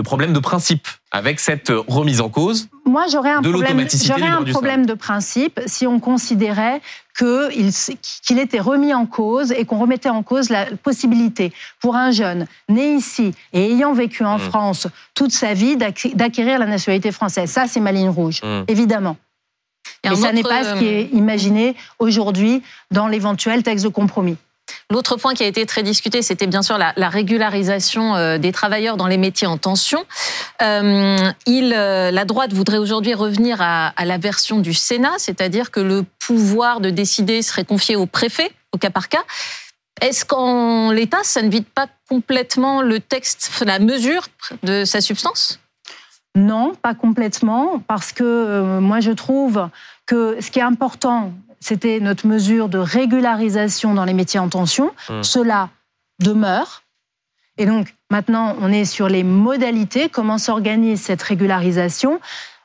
[0.00, 2.68] de problème de principe avec cette remise en cause.
[2.86, 6.80] Moi, j'aurais un de problème, j'aurais un problème de principe si on considérait
[7.14, 7.90] que il s-
[8.26, 12.46] qu'il était remis en cause et qu'on remettait en cause la possibilité pour un jeune
[12.68, 14.40] né ici et ayant vécu en Mm.
[14.50, 17.50] France toute sa vie d'acquérir la nationalité française.
[17.50, 18.62] Ça, c'est ma ligne rouge, Mm.
[18.68, 19.16] évidemment.
[20.02, 23.90] Et Mais ça n'est pas ce qui euh, est imaginé aujourd'hui dans l'éventuel texte de
[23.90, 24.36] compromis.
[24.90, 28.50] L'autre point qui a été très discuté, c'était bien sûr la, la régularisation euh, des
[28.50, 30.04] travailleurs dans les métiers en tension.
[30.62, 36.04] Euh, euh, la droite voudrait aujourd'hui revenir à, la version du Sénat, c'est-à-dire que le
[36.18, 39.22] pouvoir de décider serait confié au préfet, au cas par cas.
[40.00, 44.26] Est-ce qu'en l'état, ça ne vide pas complètement le texte, la mesure
[44.64, 45.60] de sa substance?
[46.34, 49.68] Non, pas complètement, parce que moi je trouve
[50.06, 54.90] que ce qui est important, c'était notre mesure de régularisation dans les métiers en tension.
[55.08, 55.22] Mm.
[55.22, 55.68] Cela
[56.22, 56.82] demeure.
[57.58, 62.20] Et donc maintenant, on est sur les modalités, comment s'organise cette régularisation.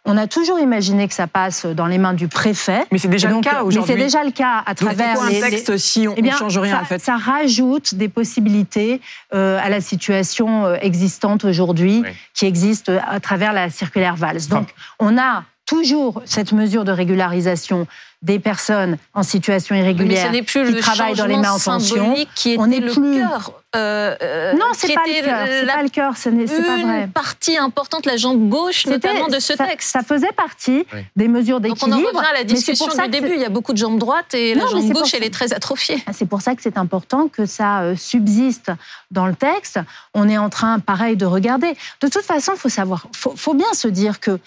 [0.07, 2.85] On a toujours imaginé que ça passe dans les mains du préfet.
[2.91, 3.91] Mais c'est déjà donc, le cas mais aujourd'hui.
[3.93, 6.29] c'est déjà le cas à Donc travers pourquoi un les- texte si on eh ne
[6.29, 9.01] change rien ça, en fait ça rajoute des possibilités
[9.33, 12.11] euh, à la situation euh, existante aujourd'hui, Oui.
[12.35, 14.47] qui existe euh, à travers la circulaire Valls.
[14.47, 17.87] Donc, on a toujours cette mesure de régularisation
[18.25, 21.51] des personnes en situation Mais irrégulière ce n'est plus qui le travaillent dans les mains
[21.53, 23.51] en symbolique qui était On n'est le plus- cœur.
[23.75, 25.47] euh, euh, Non, c'est pas le cœur.
[25.47, 26.17] C'est la pas le cœur.
[26.17, 27.03] Ce n'est c'est pas vrai.
[27.03, 29.91] une partie importante, la jambe gauche notamment de ce ça, texte.
[29.91, 31.01] Ça faisait partie Oui.
[31.15, 32.17] des mesures Donc on en d'équilibre.
[32.17, 33.33] revient à la mais c'est discussion du début.
[33.35, 35.29] Il y a beaucoup de jambes droites et Non, la mais jambe gauche, elle est
[35.33, 36.03] très atrophiée.
[36.11, 38.71] C'est pour ça que c'est important que ça euh, subsiste
[39.11, 39.79] dans le texte.
[40.15, 41.75] On est en train, pareil, de regarder.
[42.01, 44.39] De toute façon, il faut savoir, faut, faut bien se dire que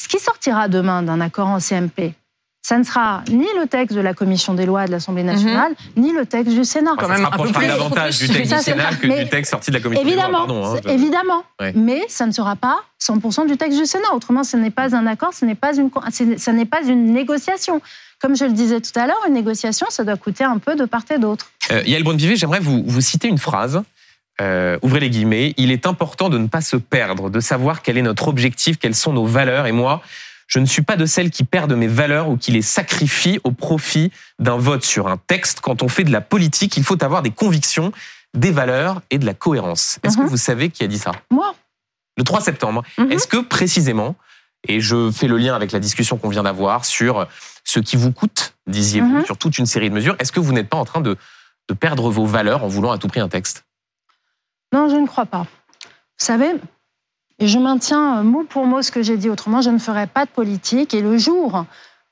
[0.00, 2.14] ce qui sortira demain d'un accord en CMP,
[2.68, 6.12] ça ne sera ni le texte de la Commission des lois de l'Assemblée nationale, ni
[6.12, 6.90] le texte du Sénat.
[6.98, 9.24] Enfin, Quand même ça un peu plus- davantage du texte du Sénat Ça, que mais-
[9.24, 11.42] du texte sorti de la commission des lois, Évidemment, pardon, hein, c'est- je- évidemment.
[11.60, 11.72] Ouais.
[11.74, 14.12] Mais ça ne sera pas 100% du texte du Sénat.
[14.14, 17.10] Autrement, ce n'est pas un accord, ce n'est pas une, c'est- ce n'est pas une
[17.10, 17.80] négociation.
[18.20, 20.84] Comme je le disais tout à l'heure, une négociation, ça doit coûter un peu de
[20.84, 21.46] part et d'autre.
[21.70, 23.80] Euh, Yael Braun-Pivet, j'aimerais vous, vous citer une phrase.
[24.42, 25.54] Euh, ouvrez les guillemets.
[25.56, 28.94] Il est important de ne pas se perdre, de savoir quel est notre objectif, quelles
[28.94, 29.66] sont nos valeurs.
[29.66, 30.02] Et moi,
[30.48, 33.52] je ne suis pas de celles qui perdent mes valeurs ou qui les sacrifient au
[33.52, 35.60] profit d'un vote sur un texte.
[35.60, 37.92] Quand on fait de la politique, il faut avoir des convictions,
[38.34, 39.98] des valeurs et de la cohérence.
[40.02, 40.24] Est-ce Mhm.
[40.24, 41.12] que vous savez qui a dit ça?
[41.30, 41.54] Moi,
[42.16, 42.82] Le 3 septembre.
[42.98, 43.12] Mhm.
[43.12, 44.16] Est-ce que précisément,
[44.66, 47.28] et je fais le lien avec la discussion qu'on vient d'avoir sur
[47.62, 49.24] ce qui vous coûte, disiez-vous, Mhm.
[49.24, 51.16] sur toute une série de mesures, est-ce que vous n'êtes pas en train de,
[51.68, 53.64] de perdre vos valeurs en voulant à tout prix un texte?
[54.72, 55.42] Non, je ne crois pas.
[56.18, 56.50] Vous savez,
[57.38, 60.06] et je maintiens euh, mot pour mot ce que j'ai dit autrement, je ne ferai
[60.06, 61.64] pas de politique et le jour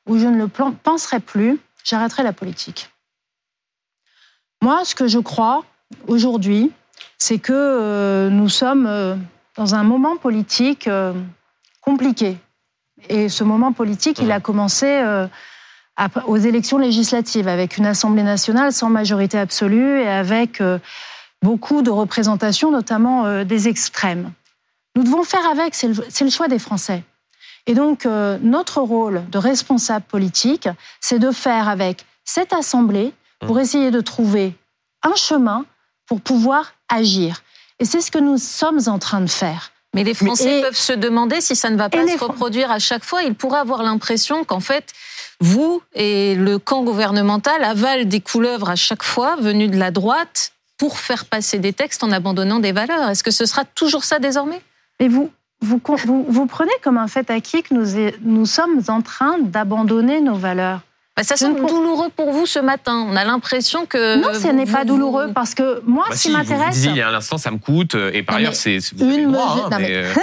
[0.07, 2.91] où je ne le penserai plus, j'arrêterai la politique.
[4.63, 5.65] Moi, ce que je crois
[6.07, 6.73] aujourd'hui,
[7.19, 9.17] c'est que euh, nous sommes euh,
[9.57, 11.13] dans un moment politique euh,
[11.81, 12.39] compliqué.
[13.09, 15.05] Et ce moment politique, il a commencé
[16.27, 20.61] aux élections législatives, avec une Assemblée nationale sans majorité absolue et avec
[21.43, 24.33] beaucoup de représentations, notamment des extrêmes.
[24.97, 27.05] Nous devons faire avec, c'est le, choix des Français.
[27.67, 30.69] Et donc, euh, notre rôle de responsable politique,
[31.01, 34.55] c'est de faire avec cette Assemblée pour essayer de trouver
[35.03, 35.67] un chemin
[36.07, 37.43] pour pouvoir agir.
[37.79, 39.71] Et c'est ce que nous sommes en train de faire.
[39.93, 42.79] Mais les Français et- peuvent se demander si ça ne va pas se reproduire à
[42.79, 43.23] chaque fois.
[43.23, 44.93] Ils pourraient avoir l'impression qu'en fait,
[45.41, 50.53] vous et le camp gouvernemental avalent des couleuvres à chaque fois venues de la droite
[50.79, 53.11] pour faire passer des textes en abandonnant des valeurs.
[53.11, 54.63] Est-ce que ce sera toujours ça désormais?
[55.01, 55.31] Et vous,
[55.61, 59.39] vous, vous, vous prenez comme un fait acquis que nous, est- nous sommes en train
[59.39, 60.81] d'abandonner nos valeurs.
[61.17, 63.07] Bah, Ça ne semble douloureux pour vous ce matin.
[63.09, 64.17] On a l'impression que...
[64.17, 66.43] non, ce vous- n'est pas vous- douloureux parce que moi, Bah ce si, qui vous,
[66.43, 68.53] vous m'intéresse, disiez il y a un instant, ça me coûte, et par Non, ailleurs,
[68.67, 70.15] mais c'est vous une mesure- hein, mais, mais- euh,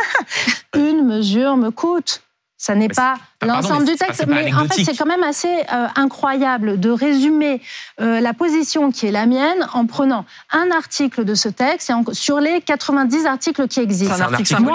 [0.92, 2.22] une mesure me coûte.
[2.66, 5.88] Ça n'est pas ah, l'ensemble du texte, mais en fait c'est quand même assez euh,
[5.98, 7.60] incroyable de résumer
[8.00, 11.94] euh, la position qui est la mienne en prenant un article de ce texte et
[11.94, 14.14] en- sur les 90 articles qui existent.
[14.16, 14.72] C'est un article mais-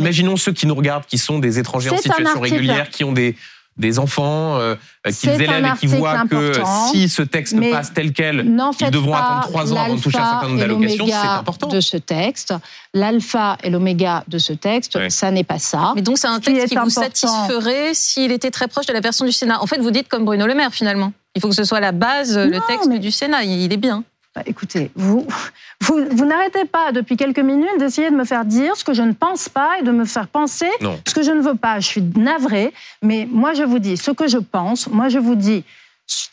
[0.00, 3.36] Imaginons ceux qui nous regardent, qui sont des étrangers en situation régulière, qui ont des,
[3.78, 6.52] des enfants, euh, qu'ils C'est un élèvent et qui voient que
[6.90, 8.44] si ce texte passe tel quel,
[8.80, 11.68] ils devront attendre trois ans avant de toucher un certain nombre d'allocations, c'est important.
[11.68, 12.54] de ce texte.
[12.94, 15.92] L'alpha et l'oméga de ce texte, ça n'est pas ça.
[15.94, 18.92] Mais donc c'est un qui texte qui vous important- satisferait s'il était très proche de
[18.92, 19.62] la version du Sénat.
[19.62, 21.12] En fait, vous dites comme Bruno Le Maire finalement.
[21.34, 23.44] Il faut que ce soit la base, le texte mais- du Sénat.
[23.44, 24.02] Il est bien.
[24.38, 25.26] Bah, Écoutez, vous,
[25.80, 29.02] vous, vous n'arrêtez pas depuis quelques minutes d'essayer de me faire dire ce que je
[29.02, 31.00] ne pense pas et de me faire penser Non.
[31.06, 31.80] ce que je ne veux pas.
[31.80, 32.72] Je suis navrée,
[33.02, 34.86] mais moi je vous dis ce que je pense.
[34.88, 35.64] Moi je vous dis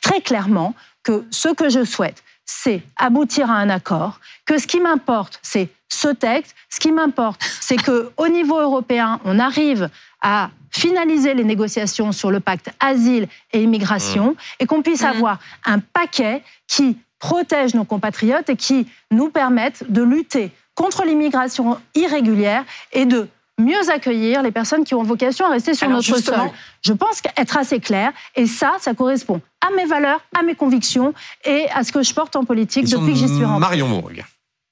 [0.02, 4.20] très clairement que ce que je souhaite, c'est aboutir à un accord.
[4.46, 6.54] Que ce qui m'importe, c'est ce texte.
[6.70, 9.90] Ce qui m'importe, c'est que au niveau européen, on arrive
[10.22, 15.08] à finaliser les négociations sur le pacte asile et immigration et qu'on puisse Mhm.
[15.10, 21.80] avoir un paquet qui protège nos compatriotes et qui nous permette de lutter contre l'immigration
[21.96, 26.18] irrégulière et de mieux accueillir les personnes qui ont vocation à rester sur Alors, notre
[26.22, 26.36] sol.
[26.82, 31.14] Je pense qu'être assez clair, et ça, ça correspond à mes valeurs, à mes convictions
[31.46, 33.60] et à ce que je porte en politique depuis que j'y suis rentrée.
[33.60, 34.26] Marion Mourgue.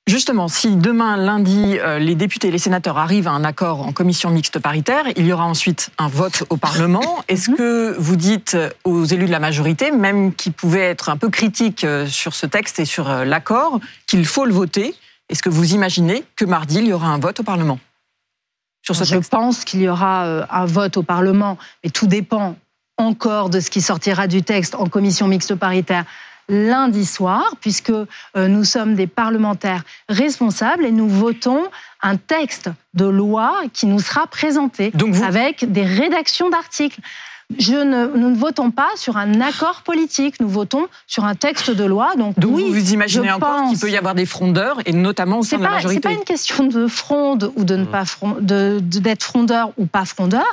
[0.05, 3.93] Justement, si demain, lundi, euh, les députés et les sénateurs arrivent à un accord en
[3.93, 7.23] commission mixte paritaire, il y aura ensuite un vote au Parlement.
[7.29, 7.57] Est-ce Mhm.
[7.57, 11.85] que vous dites aux élus de la majorité, même qui pouvaient être un peu critiques
[11.85, 14.93] euh, sur ce texte et sur euh, l'accord, qu'il faut le voter?
[15.29, 17.79] Est-ce que vous imaginez que mardi, il y aura un vote au Parlement?
[18.85, 22.07] Sur ce Je texte pense qu'il y aura euh, un vote au Parlement, mais tout
[22.07, 22.57] dépend
[22.97, 26.03] encore de ce qui sortira du texte en commission mixte paritaire
[26.49, 31.63] lundi soir, puisque euh, nous sommes des parlementaires responsables et nous votons
[32.01, 36.99] un texte de loi qui nous sera présenté Donc vous- avec des rédactions d'articles.
[37.59, 41.71] Je ne, nous ne votons pas sur un accord politique, nous votons sur un texte
[41.71, 42.11] de loi.
[42.17, 44.93] Donc, Donc oui, vous vous imaginez je encore qu'il peut y avoir des frondeurs, et
[44.93, 47.63] notamment au sein c'est de la pas, c'est majorité pas une question de fronde ou
[47.63, 47.87] de ne Mm.
[47.87, 50.45] pas frond- de- de- d'être frondeur ou pas frondeur.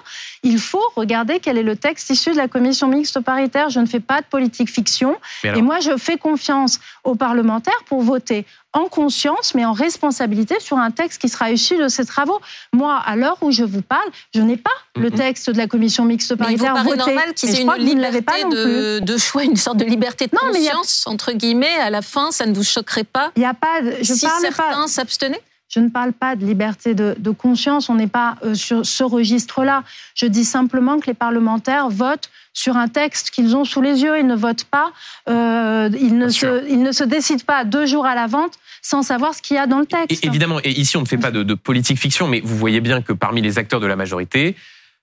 [0.42, 3.70] Il faut regarder quel est le texte issu de la commission mixte paritaire.
[3.70, 5.16] Je ne fais pas de politique fiction.
[5.44, 10.60] Alors- Et moi, je fais confiance aux parlementaires pour voter en conscience, mais en responsabilité
[10.60, 12.40] sur un texte qui sera issu de ces travaux.
[12.72, 15.16] Moi, à l'heure où je vous parle, je n'ai pas le Mhm.
[15.16, 16.96] texte de la commission mixte Mais il vous paritaire voté.
[16.98, 18.56] normal qu'ils aient une pas liberté non plus.
[18.58, 21.90] de, de choix, une sorte de liberté de Non, y a- conscience, entre guillemets, à
[21.90, 23.82] la fin, ça ne vous choquerait pas Il n'y a pas.
[23.82, 24.50] de- Je si parle pas.
[24.52, 25.42] certains s'abstenaient?
[25.70, 29.04] Je ne parle pas de liberté de, de conscience, on n'est pas euh, sur ce
[29.04, 29.84] registre-là.
[30.16, 34.18] Je dis simplement que les parlementaires votent sur un texte qu'ils ont sous les yeux.
[34.18, 34.90] Ils ne votent pas,
[35.28, 39.02] euh, ils, ne se, ils ne se décident pas deux jours à la vente sans
[39.02, 40.24] savoir ce qu'il y a dans le Et texte.
[40.24, 43.00] évidemment, et ici on ne fait pas de, de politique fiction, mais vous voyez bien
[43.00, 44.56] que parmi les acteurs de la majorité,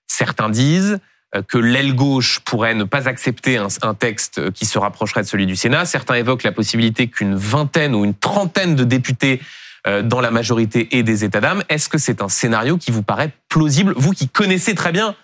[0.06, 0.98] certains disent
[1.34, 5.44] euh, que l'aile gauche pourrait ne pas accepter un, texte qui se rapprocherait de celui
[5.44, 5.84] du Sénat.
[5.84, 9.40] Certains évoquent la possibilité qu'une vingtaine ou une trentaine de députés
[10.02, 11.62] dans la majorité et des États d'âme.
[11.68, 15.14] Est-ce que c'est un scénario qui vous paraît plausible, vous qui connaissez très bien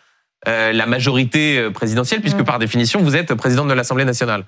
[0.47, 2.45] euh, la majorité euh, présidentielle, puisque Mm.
[2.45, 4.45] par définition vous êtes présidente de l'Assemblée nationale?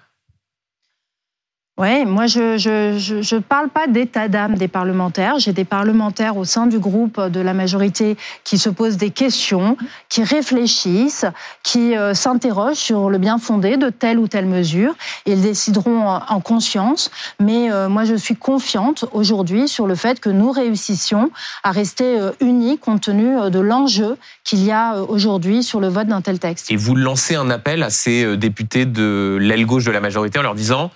[1.79, 5.39] Oui, moi je je, je, parle pas d'état d'âme des parlementaires.
[5.39, 9.77] J'ai des parlementaires au sein du groupe de la majorité qui se posent des questions,
[10.09, 11.27] qui réfléchissent,
[11.63, 14.95] qui euh, s'interrogent sur le bien fondé de telle ou telle mesure.
[15.27, 17.11] Ils décideront en, en conscience.
[17.41, 21.31] Mais euh, moi je suis confiante aujourd'hui sur le fait que nous réussissions
[21.63, 26.07] à rester euh, unis compte tenu de l'enjeu qu'il y a aujourd'hui sur le vote
[26.07, 26.71] d'un tel texte.
[26.71, 30.43] et vous lancez un appel à ces députés de l'aile gauche de la majorité en
[30.43, 30.91] leur disant,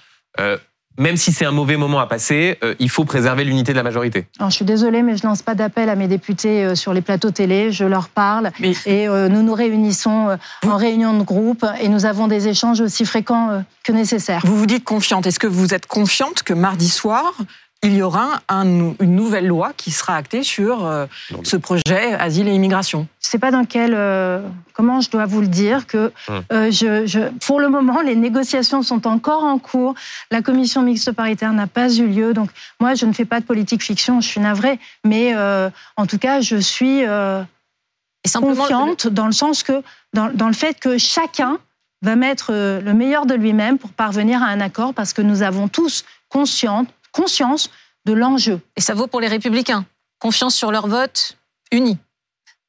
[1.00, 3.82] même si c'est un mauvais moment à passer, euh, il faut préserver l'unité de la
[3.82, 4.26] majorité.
[4.38, 7.00] Alors, je suis désolée, mais je lance pas d'appel à mes députés euh, sur les
[7.00, 7.72] plateaux télé.
[7.72, 10.36] Je leur parle Mais- et euh, nous nous réunissons euh,
[10.68, 14.42] en réunion de groupe et nous avons des échanges aussi fréquents euh, que nécessaire.
[14.44, 15.26] Vous vous dites confiante.
[15.26, 17.32] Est-ce que vous êtes confiante que mardi soir,
[17.82, 18.64] il y aura un
[19.00, 21.06] une nouvelle loi qui sera actée sur euh,
[21.44, 24.42] ce projet asile et immigration Je sais pas dans quel, euh,
[24.74, 26.42] comment je dois vous le dire que Hum.
[26.52, 29.94] euh, je, je, pour le moment les négociations sont encore en cours.
[30.30, 33.46] La commission mixte paritaire n'a pas eu lieu, donc moi je ne fais pas de
[33.46, 34.20] politique fiction.
[34.20, 37.42] Je suis navrée, mais euh, en tout cas je suis euh,
[38.34, 41.58] confiante dans le sens que dans, dans le fait que chacun
[42.02, 45.68] va mettre le meilleur de lui-même pour parvenir à un accord parce que nous avons
[45.68, 47.70] tous conscience, conscience
[48.06, 48.60] de l'enjeu.
[48.76, 49.84] et ça vaut pour les républicains.
[50.20, 51.36] Confiance sur leur vote,
[51.72, 51.98] unis.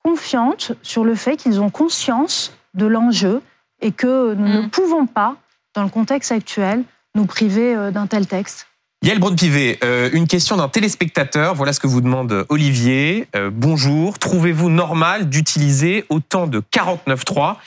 [0.04, 3.42] Confiante sur le fait qu'ils ont conscience de l'enjeu
[3.82, 4.70] et que nous ne Mhm.
[4.70, 5.36] pouvons pas,
[5.76, 6.84] dans le contexte actuel,
[7.16, 8.68] nous priver euh, d'un tel texte.
[9.04, 11.56] Yael Braun-Pivet, euh, une question d'un téléspectateur.
[11.56, 13.28] Voilà ce que vous demande Olivier.
[13.36, 14.20] Euh, bonjour.
[14.20, 17.58] Trouvez-vous normal d'utiliser autant de 49.3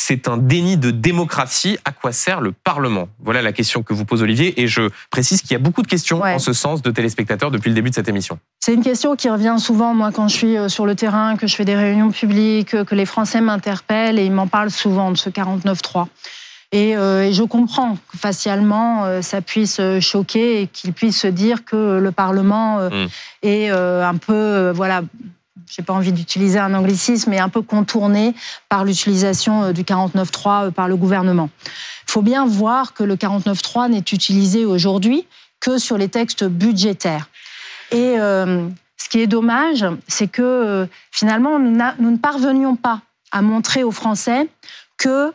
[0.00, 1.76] c'est un déni de démocratie.
[1.84, 3.08] À quoi sert le Parlement?
[3.20, 4.60] Voilà la question que vous pose Olivier.
[4.62, 6.34] Et je précise qu'il y a beaucoup de questions Ouais.
[6.34, 8.38] en ce sens de téléspectateurs depuis le début de cette émission.
[8.60, 11.46] C'est une question qui revient souvent, moi, quand je suis euh, sur le terrain, que
[11.48, 15.10] je fais des réunions publiques, euh, que les Français m'interpellent et ils m'en parlent souvent
[15.10, 16.06] de ce 49-3.
[16.70, 21.26] Et, euh, et je comprends que facialement, euh, ça puisse choquer et qu'ils puissent se
[21.26, 23.08] dire que le Parlement euh, Mm.
[23.42, 25.02] est un peu, voilà,
[25.70, 28.34] j'ai pas envie d'utiliser un anglicisme, mais un peu contourné
[28.68, 31.50] par l'utilisation euh, du 49.3 euh, par le gouvernement.
[32.06, 35.26] Il faut bien voir que le 49.3 n'est utilisé aujourd'hui
[35.60, 37.28] que sur les textes budgétaires.
[37.90, 43.00] Et euh, ce qui est dommage, c'est que euh, finalement, nous, ne parvenions pas
[43.32, 44.48] à montrer aux Français
[44.96, 45.32] que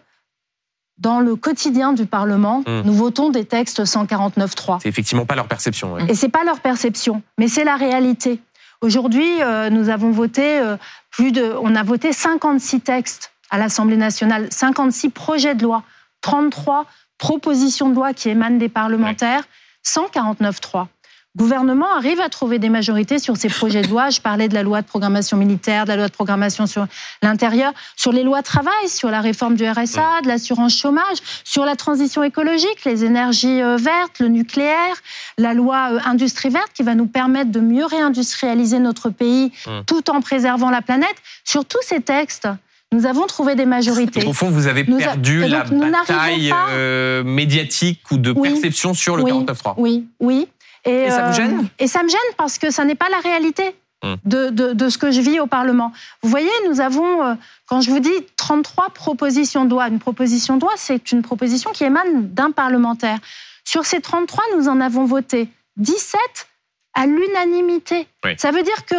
[0.99, 2.81] dans le quotidien du Parlement, Mm.
[2.85, 4.79] nous votons des textes 149.3.
[4.81, 5.93] C'est effectivement pas leur perception.
[5.93, 6.05] ouais.
[6.07, 8.39] Et c'est pas leur perception, mais c'est la réalité.
[8.83, 10.75] Aujourd'hui, euh, nous avons voté euh,
[11.09, 15.83] plus de, on a voté 56 textes à l'Assemblée nationale, 56 projets de loi,
[16.19, 16.85] 33
[17.17, 19.45] propositions de loi qui émanent des parlementaires,
[19.85, 20.87] 149.3.
[21.35, 24.11] Gouvernement arrive à trouver des majorités sur ces projets de loi.
[24.11, 26.85] Je parlais de la loi de programmation militaire, de la loi de programmation sur
[27.23, 31.75] l'intérieur, sur les lois travail, sur la réforme du RSA, de l'assurance chômage, sur la
[31.75, 34.95] transition écologique, les énergies euh, vertes, le nucléaire,
[35.39, 39.51] la loi euh, industrie verte qui va nous permettre de mieux réindustrialiser notre pays
[39.87, 41.15] tout en préservant la planète.
[41.43, 42.47] Sur tous ces textes,
[42.93, 44.23] nous avons trouvé des majorités.
[44.27, 48.51] Au fond, vous avez Nous perdu la bataille euh, médiatique ou de Oui.
[48.51, 49.31] perception sur le Oui.
[49.31, 49.73] 49.3.
[49.77, 50.47] Oui, oui.
[50.85, 53.19] Et ça vous euh, gêne Et ça me gêne parce que ça n'est pas la
[53.19, 54.15] réalité Hmm.
[54.25, 55.93] de, de- de ce que je vis au Parlement.
[56.21, 57.35] Vous voyez, nous avons, euh,
[57.67, 61.71] quand je vous dis 33 propositions de loi, une proposition de loi, c'est une proposition
[61.71, 63.17] qui émane d'un parlementaire.
[63.63, 66.19] Sur ces 33, nous en avons voté 17
[66.95, 68.09] à l'unanimité.
[68.25, 68.31] Oui.
[68.37, 68.95] Ça veut dire que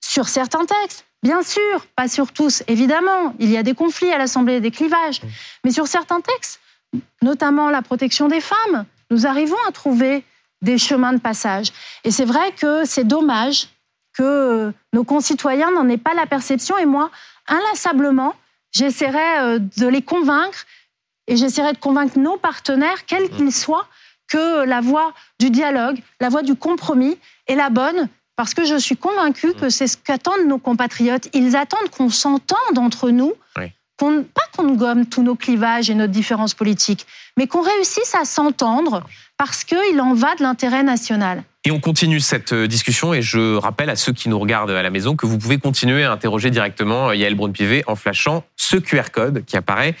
[0.00, 4.18] sur certains textes, bien sûr, pas sur tous, évidemment, il y a des conflits à
[4.18, 5.20] l'Assemblée, des clivages,
[5.64, 6.60] mais sur certains textes,
[7.22, 10.22] notamment la protection des femmes, nous arrivons à trouver
[10.62, 11.72] des chemins de passage.
[12.04, 13.68] Et c'est vrai que c'est dommage
[14.12, 16.76] que nos concitoyens n'en aient pas la perception.
[16.78, 17.10] Et moi,
[17.46, 18.34] inlassablement,
[18.72, 20.66] j'essaierai euh, de les convaincre
[21.26, 23.86] et j'essaierai de convaincre nos partenaires, quels qu'ils soient,
[24.28, 28.08] que la voie du dialogue, la voie du compromis est la bonne.
[28.36, 31.28] Parce que je suis convaincue que c'est ce qu'attendent nos compatriotes.
[31.34, 33.72] Ils attendent qu'on s'entende entre nous, Oui.
[33.98, 38.24] qu'on, pas qu'on gomme tous nos clivages et nos différences politiques, mais qu'on réussisse à
[38.24, 39.02] s'entendre
[39.38, 41.44] parce qu'il en va de l'intérêt national.
[41.64, 44.82] Et on continue cette euh, discussion et je rappelle à ceux qui nous regardent à
[44.82, 48.76] la maison que vous pouvez continuer à interroger directement euh, Yael Braun-Pivet en flashant ce
[48.76, 49.94] QR code qui apparaît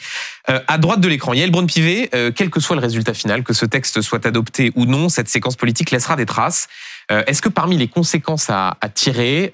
[0.50, 1.34] euh, à droite de l'écran.
[1.34, 5.08] Yael Braun-Pivet, quel que soit le résultat final, que ce texte soit adopté ou non,
[5.08, 6.68] cette séquence politique laissera des traces.
[7.10, 9.52] Est-ce que parmi les conséquences à, tirer,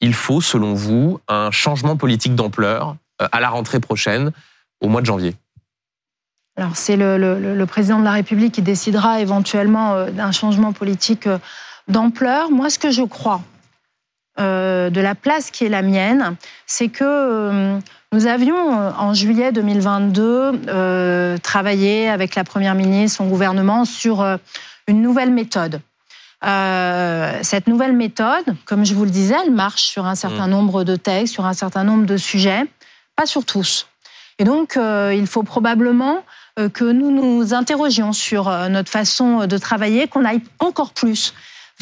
[0.00, 4.30] il faut, selon vous, un changement politique d'ampleur à la rentrée prochaine,
[4.80, 5.34] au mois de janvier?
[6.60, 10.30] Alors c'est le, le- le- le président de la République qui décidera éventuellement euh, d'un
[10.30, 11.38] changement politique euh,
[11.88, 12.50] d'ampleur.
[12.50, 13.40] Moi, ce que je crois
[14.38, 17.78] euh, de la place qui est la mienne, c'est que euh,
[18.12, 18.56] nous avions
[18.98, 24.22] en juillet 2022 euh, travaillé avec la Première ministre, son gouvernement, sur
[24.86, 25.80] une nouvelle méthode.
[26.44, 30.84] Euh, cette nouvelle méthode, comme je vous le disais, elle marche sur un certain nombre
[30.84, 32.64] de textes, sur un certain nombre de sujets,
[33.16, 33.86] pas sur tous.
[34.38, 36.24] Et donc, euh, il faut probablement
[36.56, 41.32] que nous nous interrogions sur euh, notre façon de travailler, qu'on aille encore plus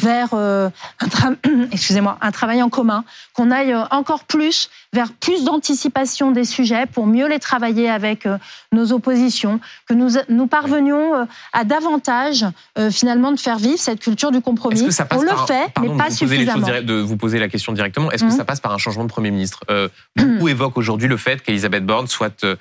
[0.00, 1.36] vers euh, un, tra-
[1.72, 3.02] excusez-moi, un travail en commun,
[3.34, 8.24] qu'on aille euh, encore plus vers plus d'anticipation des sujets pour mieux les travailler avec
[8.24, 8.38] euh,
[8.70, 12.46] nos oppositions, que nous, nous parvenions euh, à davantage
[12.78, 14.76] euh, finalement de faire vivre cette culture du compromis.
[14.76, 16.26] Est-ce que ça passe On le par un- fait, pardon mais de pas vous poser
[16.26, 16.66] les choses suffisamment.
[16.66, 18.12] direct- de vous poser la question directement.
[18.12, 18.36] Est-ce que Mhm.
[18.36, 19.64] ça passe par un changement de Premier ministre?
[19.68, 22.54] Euh, Beaucoup évoquent aujourd'hui le fait qu'Elisabeth Borne soit euh,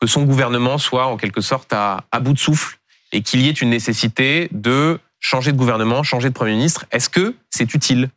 [0.00, 2.78] que son gouvernement soit en quelque sorte à, à bout de souffle
[3.12, 6.86] et qu'il y ait une nécessité de changer de gouvernement, changer de Premier ministre.
[6.90, 8.08] Est-ce que c'est utile?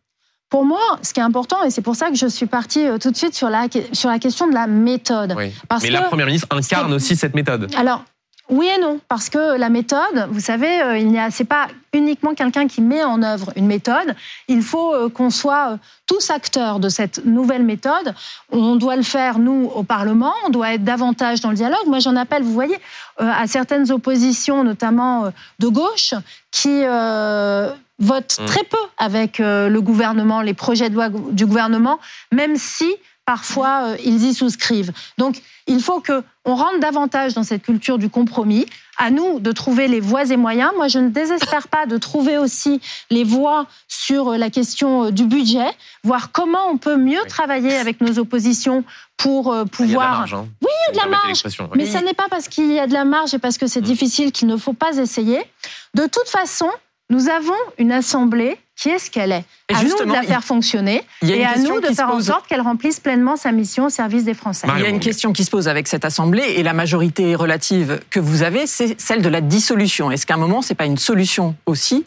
[0.50, 3.00] Pour moi, ce qui est important, et c'est pour ça que je suis partie euh,
[3.00, 5.34] tout de suite sur la, sur la question de la méthode.
[5.36, 5.52] Oui.
[5.68, 7.74] Parce Mais que, la Première ministre incarne aussi cette méthode.
[7.76, 8.06] Alors,
[8.50, 11.68] oui et non, parce que la méthode, vous savez, euh, il n'y a, c'est pas
[11.94, 14.16] uniquement quelqu'un qui met en œuvre une méthode.
[14.48, 15.78] Il faut euh, qu'on soit euh,
[16.08, 18.14] tous acteurs de cette nouvelle méthode.
[18.52, 20.34] On doit le faire nous au Parlement.
[20.46, 21.88] On doit être davantage dans le dialogue.
[21.88, 22.78] Moi, j'en appelle, vous voyez,
[23.22, 26.14] euh, à certaines oppositions, notamment de gauche,
[26.52, 28.46] qui euh, votent Mm.
[28.46, 32.00] très peu avec le gouvernement, les projets de loi du gouvernement,
[32.32, 32.92] même si
[33.26, 34.92] parfois euh, ils y souscrivent.
[35.18, 38.66] Donc il faut que on rentre davantage dans cette culture du compromis.
[39.00, 40.72] À nous de trouver les voies et moyens.
[40.78, 45.26] Moi, je ne désespère pas de trouver aussi les voies sur la question euh, du
[45.26, 45.66] budget,
[46.04, 48.84] voir comment on peut mieux travailler avec nos oppositions
[49.18, 49.88] pour euh, pouvoir.
[49.90, 50.34] Il y a de la marge.
[50.36, 50.48] hein.
[50.62, 51.44] Oui, il y a de la marge.
[51.76, 53.82] Mais ça n'est pas parce qu'il y a de la marge et parce que c'est
[53.82, 53.86] Mm.
[53.86, 55.42] difficile qu'il ne faut pas essayer.
[55.96, 56.70] De toute façon,
[57.10, 59.46] nous avons une assemblée qui est ce qu'elle est.
[59.70, 62.62] Et à nous de la faire fonctionner et à nous de faire en sorte qu'elle
[62.62, 64.68] remplisse pleinement sa mission au service des Français.
[64.76, 68.00] Il y a une question qui se pose avec cette assemblée et la majorité relative
[68.10, 70.12] que vous avez, c'est celle de la dissolution.
[70.12, 72.06] Est-ce qu'à un moment, c'est pas une solution aussi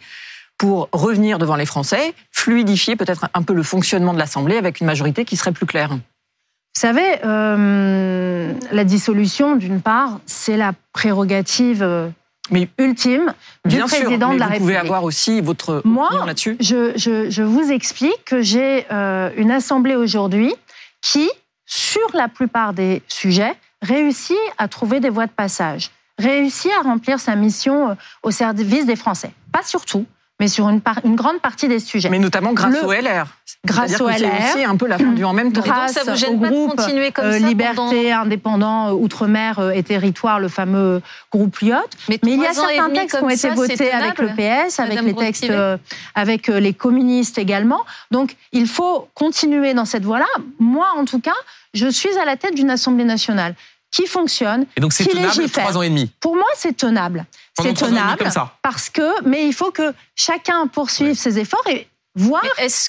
[0.59, 4.87] pour revenir devant les Français, fluidifier peut-être un peu le fonctionnement de l'assemblée avec une
[4.87, 5.91] majorité qui serait plus claire?
[5.91, 12.09] Vous savez, euh, la dissolution, d'une part, c'est la prérogative euh,
[12.51, 13.33] Mais ultime
[13.65, 14.59] du Bien sûr, président mais de la vous République.
[14.61, 16.57] pouvez avoir aussi votre Moi, là-dessus.
[16.61, 20.55] Je, je- je vous explique que j'ai euh, une assemblée aujourd'hui
[21.03, 21.29] qui,
[21.65, 27.19] sur la plupart des sujets, réussit à trouver des voies de passage, réussit à remplir
[27.21, 29.31] sa mission euh, au service des Français.
[29.53, 30.07] Pas sur tout,
[30.39, 32.11] mais sur une, par- une grande partie des sujets.
[32.11, 33.26] Mais notamment grâce Le- au LR.
[33.64, 35.62] grâce au que c'est LR, aussi un peu la fin du en même temps.
[35.62, 38.12] Et donc, grâce ça vous au gêne pas de groupe continuer comme euh, ça Liberté,
[38.12, 41.01] Indépendant, euh, Outre-mer euh, et Territoire, le fameux
[41.32, 41.97] groupe Lyotte.
[42.09, 45.07] Mais il y a certains textes qui ont été votés avec le PS, avec Madame
[45.07, 45.78] les textes, euh,
[46.14, 47.84] avec les communistes également.
[48.11, 50.26] Donc, il faut continuer dans cette voie-là.
[50.59, 51.34] Moi, en tout cas,
[51.72, 53.55] je suis à la tête d'une Assemblée nationale
[53.91, 54.66] qui fonctionne.
[54.76, 55.64] Et donc c'est qui tenable légifère.
[55.64, 56.11] trois ans et demi.
[56.20, 57.24] Pour moi, c'est tenable.
[57.61, 58.53] C'est tenable comme ça.
[58.62, 61.14] parce que, mais il faut que chacun poursuive Ouais.
[61.14, 62.43] ses efforts et voir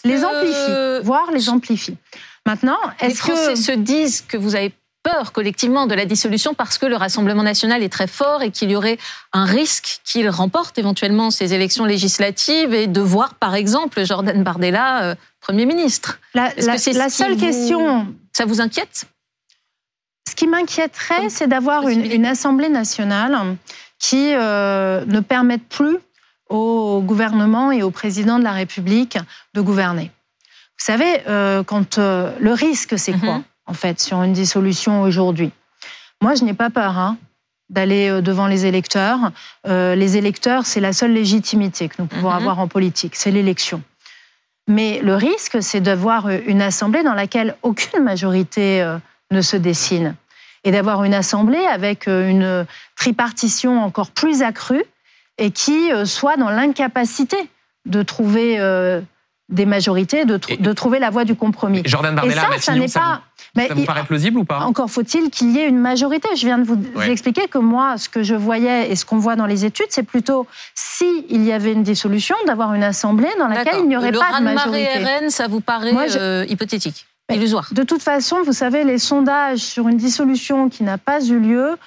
[0.04, 1.96] les amplifie, voir les amplifie.
[2.46, 4.74] Maintenant, Les est-ce Français que se disent que vous avez
[5.04, 8.72] peur collectivement de la dissolution parce que le Rassemblement national est très fort et qu'il
[8.72, 8.98] y aurait
[9.32, 15.04] un risque qu'il remporte éventuellement ces élections législatives et de voir par exemple Jordan Bardella
[15.04, 16.20] euh, Premier ministre?
[16.34, 19.06] la, que seule vous- question Ça vous inquiète?
[20.38, 23.58] Qui m'inquiéterait, c'est d'avoir une, Assemblée nationale
[24.00, 25.98] qui euh, ne permette plus
[26.48, 29.18] au gouvernement et au président de la République
[29.56, 30.12] de gouverner.
[30.80, 33.44] Vous savez, euh, quand euh, le risque, c'est quoi, Mhm.
[33.66, 35.52] en fait, sur une dissolution aujourd'hui?
[36.22, 37.18] Moi, je n'ai pas peur hein,
[37.70, 39.32] d'aller devant les électeurs.
[39.66, 42.38] Les électeurs, c'est la seule légitimité que nous pouvons Mhm.
[42.42, 43.82] avoir en politique, c'est l'élection.
[44.68, 48.86] Mais le risque, c'est d'avoir une assemblée dans laquelle aucune majorité
[49.32, 50.16] ne se dessine.
[50.68, 52.66] Et d'avoir une assemblée avec euh, une
[52.98, 54.84] tripartition encore plus accrue
[55.38, 57.38] et qui euh, soit dans l'incapacité
[57.86, 59.00] de trouver euh,
[59.48, 61.84] des majorités, de, tr- Et- de trouver la voie du compromis.
[61.86, 63.16] Jordan Et Bardella, ça, ça Matignon, n'est ça pas.
[63.16, 64.60] vous, Mais ça vous il- paraît plausible ou pas?
[64.60, 66.28] Encore faut-il qu'il y ait une majorité.
[66.36, 67.10] Je viens de vous Ouais.
[67.12, 70.04] expliquer que moi, ce que je voyais et ce qu'on voit dans les études, c'est
[70.04, 74.12] plutôt si il y avait une dissolution, d'avoir une assemblée dans laquelle il n'y aurait
[74.12, 74.90] le pas de majorité.
[75.02, 77.06] RN, ça vous paraît Moi, je- euh, hypothétique,
[77.36, 77.68] illusoire.
[77.74, 81.78] De toute façon, vous savez, les sondages sur une dissolution qui n'a pas eu lieu,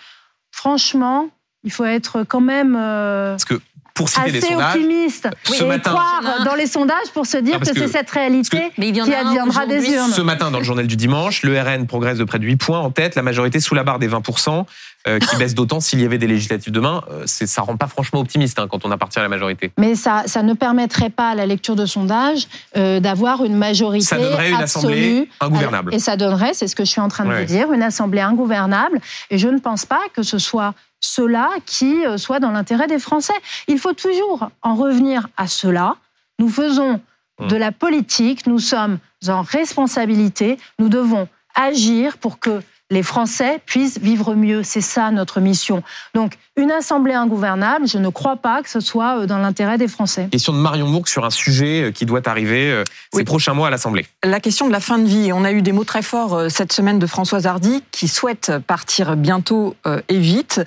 [0.52, 1.28] franchement,
[1.64, 3.60] il faut être quand même euh, Parce que
[3.94, 7.36] pour citer les assez sondages, optimiste ce et matin, croire dans les sondages pour se
[7.36, 10.10] dire Ah, que, que- c'est cette réalité Mais il y en qui adviendra des urnes.
[10.12, 12.78] Ce matin, dans le journal du dimanche, le RN progresse de près de 8 points
[12.78, 14.64] en tête, la majorité sous la barre des 20%,
[15.06, 17.02] euh, qui baisse d'autant s'il y avait des législatives demain.
[17.10, 19.72] Euh, ça rend pas franchement optimiste hein, quand on appartient à la majorité.
[19.78, 24.04] Mais ça, ça ne permettrait pas à la lecture de sondage euh, d'avoir une majorité
[24.04, 24.92] Ça donnerait une absolue.
[24.92, 25.94] assemblée ingouvernable.
[25.94, 27.40] Et ça donnerait, c'est ce que je suis en train de Ouais.
[27.46, 29.00] vous dire, une assemblée ingouvernable.
[29.30, 32.98] Et je ne pense pas que ce soit cela qui euh, soit dans l'intérêt des
[32.98, 33.32] Français.
[33.68, 35.96] Il faut toujours en revenir à cela.
[36.38, 37.00] Nous faisons
[37.38, 37.48] Hum.
[37.48, 42.60] de la politique, nous sommes en responsabilité, nous devons agir pour que
[42.90, 44.62] les Français puissent vivre mieux.
[44.62, 45.82] C'est ça notre mission.
[46.14, 49.88] Donc, une assemblée ingouvernable, je ne crois pas que ce soit euh, dans l'intérêt des
[49.88, 50.28] Français.
[50.30, 53.24] Question de Marion Mourgue sur un sujet euh, qui doit arriver euh, ces Oui.
[53.24, 54.06] prochains mois à l'Assemblée.
[54.24, 55.32] La question de la fin de vie.
[55.32, 59.16] On a eu des mots très forts cette semaine de Françoise Hardy qui souhaite partir
[59.16, 59.76] bientôt
[60.08, 60.60] et vite.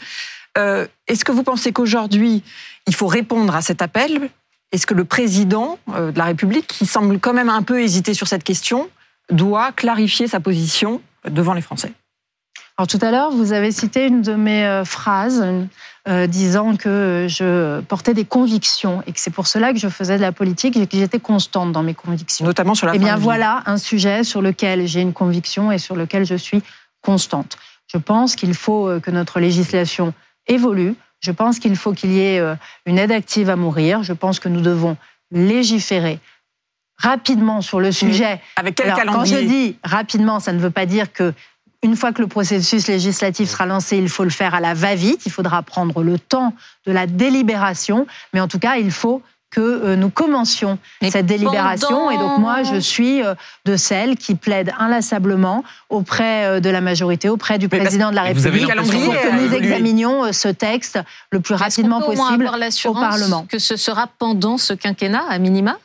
[0.58, 2.44] Euh, Est-ce que vous pensez qu'aujourd'hui,
[2.88, 4.30] il faut répondre à cet appel?
[4.72, 8.28] Est-ce que le président de la République, qui semble quand même un peu hésiter sur
[8.28, 8.90] cette question,
[9.30, 11.92] doit clarifier sa position devant les Français?
[12.78, 15.46] Alors tout à l'heure, vous avez cité une de mes euh, phrases
[16.08, 20.18] euh, disant que je portais des convictions et que c'est pour cela que je faisais
[20.18, 22.46] de la politique et que j'étais constante dans mes convictions.
[22.46, 23.22] Notamment sur la Eh bien vie.
[23.22, 26.64] voilà un sujet sur lequel j'ai une conviction et sur lequel je suis
[27.02, 27.58] constante.
[27.88, 30.14] Je pense qu'il faut euh, que notre législation
[30.48, 30.96] évolue.
[31.20, 32.56] Je pense qu'il faut qu'il y ait euh,
[32.88, 34.02] une aide active à mourir.
[34.02, 34.98] Je pense que nous devons
[35.32, 36.20] légiférer
[36.98, 38.42] rapidement sur le sujet.
[38.56, 39.38] Avec quel Alors, quand calendrier?
[39.42, 41.34] je dis rapidement, ça ne veut pas dire que
[41.84, 45.22] une fois que le processus législatif sera lancé, il faut le faire à la va-vite.
[45.26, 46.54] Il faudra prendre le temps
[46.88, 49.22] de la délibération, mais en tout cas, il faut
[49.52, 51.88] que euh, nous commencions Mais cette délibération.
[51.90, 56.70] pendant- Et donc moi, je suis euh, de celles qui plaident inlassablement auprès euh, de
[56.72, 58.74] la majorité, auprès du Mais parce- président de la République, pour
[59.14, 60.98] que nous examinions ce texte
[61.32, 63.46] le plus rapidement peut au moins possible avoir au Parlement.
[63.48, 65.78] que ce sera pendant ce quinquennat, à minima?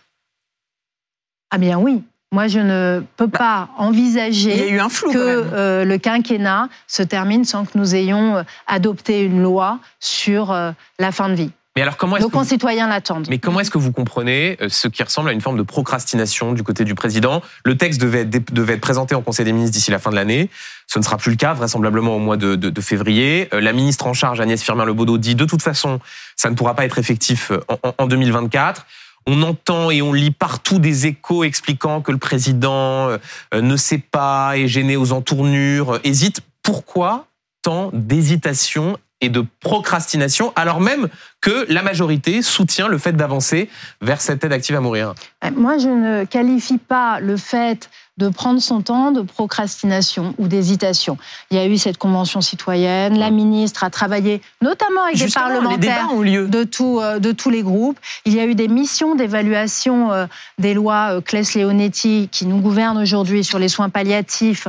[1.51, 2.03] Ah bien oui,
[2.33, 5.55] moi je ne peux pas Il y a envisager eu un flou que quand même.
[5.55, 10.73] euh, le quinquennat se termine sans que nous ayons euh, adopté une loi sur euh,
[10.99, 11.51] la fin de vie.
[11.77, 13.29] Mais alors comment Nos vous- concitoyens l'attendent.
[13.31, 16.65] Mais comment est-ce que vous comprenez ce qui ressemble à une forme de procrastination du
[16.65, 17.41] côté du président?
[17.65, 20.11] Le texte devait être, dé- devait être présenté en Conseil des ministres d'ici la fin
[20.11, 20.51] de l'année.
[20.89, 23.49] Ce ne sera plus le cas, vraisemblablement au mois de, de- de février.
[23.53, 26.01] La ministre en charge, Agnès Firmin-Lebaudot, dit de toute façon,
[26.35, 28.85] ça ne pourra pas être effectif en, en- en 2024.
[29.31, 33.19] On entend et on lit partout des échos expliquant que le président euh,
[33.53, 36.41] ne sait pas, est gêné aux entournures, euh, hésite.
[36.63, 37.27] Pourquoi
[37.61, 41.09] tant d'hésitation et de procrastination, alors même
[41.43, 43.69] que la majorité soutient le fait d'avancer
[44.01, 45.15] vers cette aide active à mourir?
[45.45, 50.49] Euh, Moi, je ne qualifie pas le fait de prendre son temps de procrastination ou
[50.49, 51.17] d'hésitation.
[51.51, 55.53] Il y a eu cette convention citoyenne, la ministre a travaillé notamment avec Justement, des
[55.53, 56.49] les parlementaires débats ont lieu.
[56.49, 57.99] de, tout, euh, de tous les groupes.
[58.25, 60.27] Il y a eu des missions d'évaluation euh,
[60.59, 64.69] des lois euh, Claes-Leonetti qui nous gouvernent aujourd'hui sur les soins palliatifs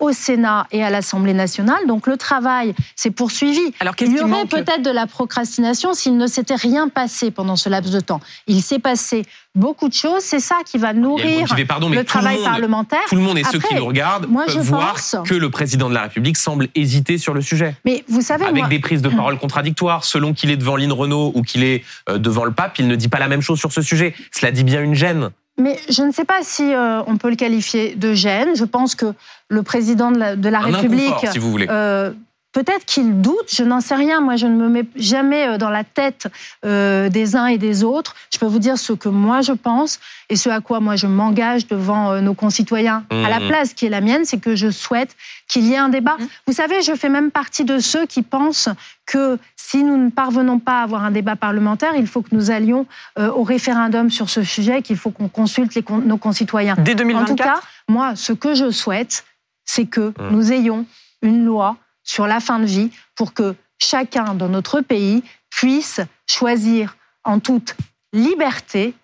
[0.00, 1.86] au Sénat et à l'Assemblée nationale.
[1.86, 3.74] Donc le travail s'est poursuivi.
[3.80, 7.68] Alors Il y aurait peut-être de la procrastination s'il ne s'était rien passé pendant ce
[7.68, 8.20] laps de temps.
[8.46, 9.26] Il s'est passé
[9.56, 10.22] beaucoup de choses.
[10.22, 13.00] C'est ça qui va nourrir motivé, pardon, le tout le travail monde- parlementaire.
[13.08, 15.50] Tout le monde et ceux qui nous regardent moi, je peuvent voir pense- que le
[15.50, 17.74] président de la République semble hésiter sur le sujet.
[17.84, 20.04] Mais vous savez, Avec moi, des prises de parole contradictoires.
[20.04, 22.94] Selon qu'il est devant Lynn Renault ou qu'il est euh, devant le pape, il ne
[22.94, 24.14] dit pas la même chose sur ce sujet.
[24.32, 25.30] Cela dit bien une gêne.
[25.58, 28.50] Mais je ne sais pas si euh, on peut le qualifier de gêne.
[28.54, 29.06] Je pense que
[29.48, 31.66] le président de la, de la Un République, si vous voulez.
[31.70, 32.12] euh,
[32.56, 34.22] peut-être qu'il doute, je n'en sais rien.
[34.22, 36.26] Moi, je ne me mets jamais euh, dans la tête
[36.64, 38.14] euh, des uns et des autres.
[38.32, 40.00] Je peux vous dire ce que moi je pense
[40.30, 43.04] et ce à quoi moi je m'engage devant euh, nos concitoyens.
[43.10, 43.48] À la Mhm.
[43.48, 45.14] place qui est la mienne, c'est que je souhaite
[45.48, 46.16] qu'il y ait un débat.
[46.18, 46.28] Mhm.
[46.46, 48.70] Vous savez, je fais même partie de ceux qui pensent
[49.04, 52.50] que si nous ne parvenons pas à avoir un débat parlementaire, il faut que nous
[52.50, 52.86] allions
[53.18, 56.76] euh, au référendum sur ce sujet, qu'il faut qu'on consulte les con- nos concitoyens.
[56.78, 59.24] Dès En tout 2024 cas, moi, ce que je souhaite,
[59.66, 60.28] c'est que Mhm.
[60.30, 60.86] nous ayons
[61.22, 61.76] une loi
[62.06, 67.76] sur la fin de vie pour que chacun dans notre pays puisse choisir en toute
[68.14, 68.94] liberté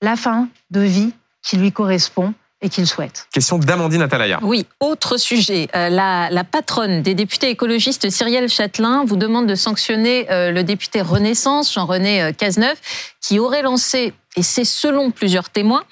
[0.00, 3.26] la fin de vie qui lui correspond et qu'il souhaite.
[3.32, 4.38] Question d'Amandine Atalaya.
[4.42, 5.68] Oui, autre sujet.
[5.74, 10.62] Euh, la, la patronne des députés écologistes, Cyrielle Châtelain, vous demande de sanctionner euh, le
[10.62, 12.76] député Renaissance, Jean-René euh, Cazeneuve,
[13.22, 15.84] qui aurait lancé, et c'est selon plusieurs témoins,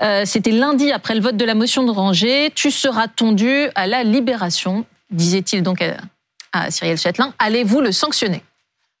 [0.00, 3.88] euh, c'était lundi après le vote de la motion de rangée, tu seras tondu à
[3.88, 5.82] la libération, disait-il donc
[6.52, 7.32] à, Cyrielle Châtelain.
[7.38, 8.42] Allez-vous le sanctionner?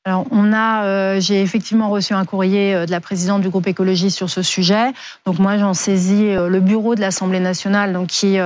[0.04, 3.68] Alors, on a, euh, j'ai effectivement reçu un courrier euh, de la présidente du groupe
[3.68, 4.92] écologiste sur ce sujet.
[5.26, 8.36] Donc moi, j'en saisis euh, le bureau de l'Assemblée nationale, donc qui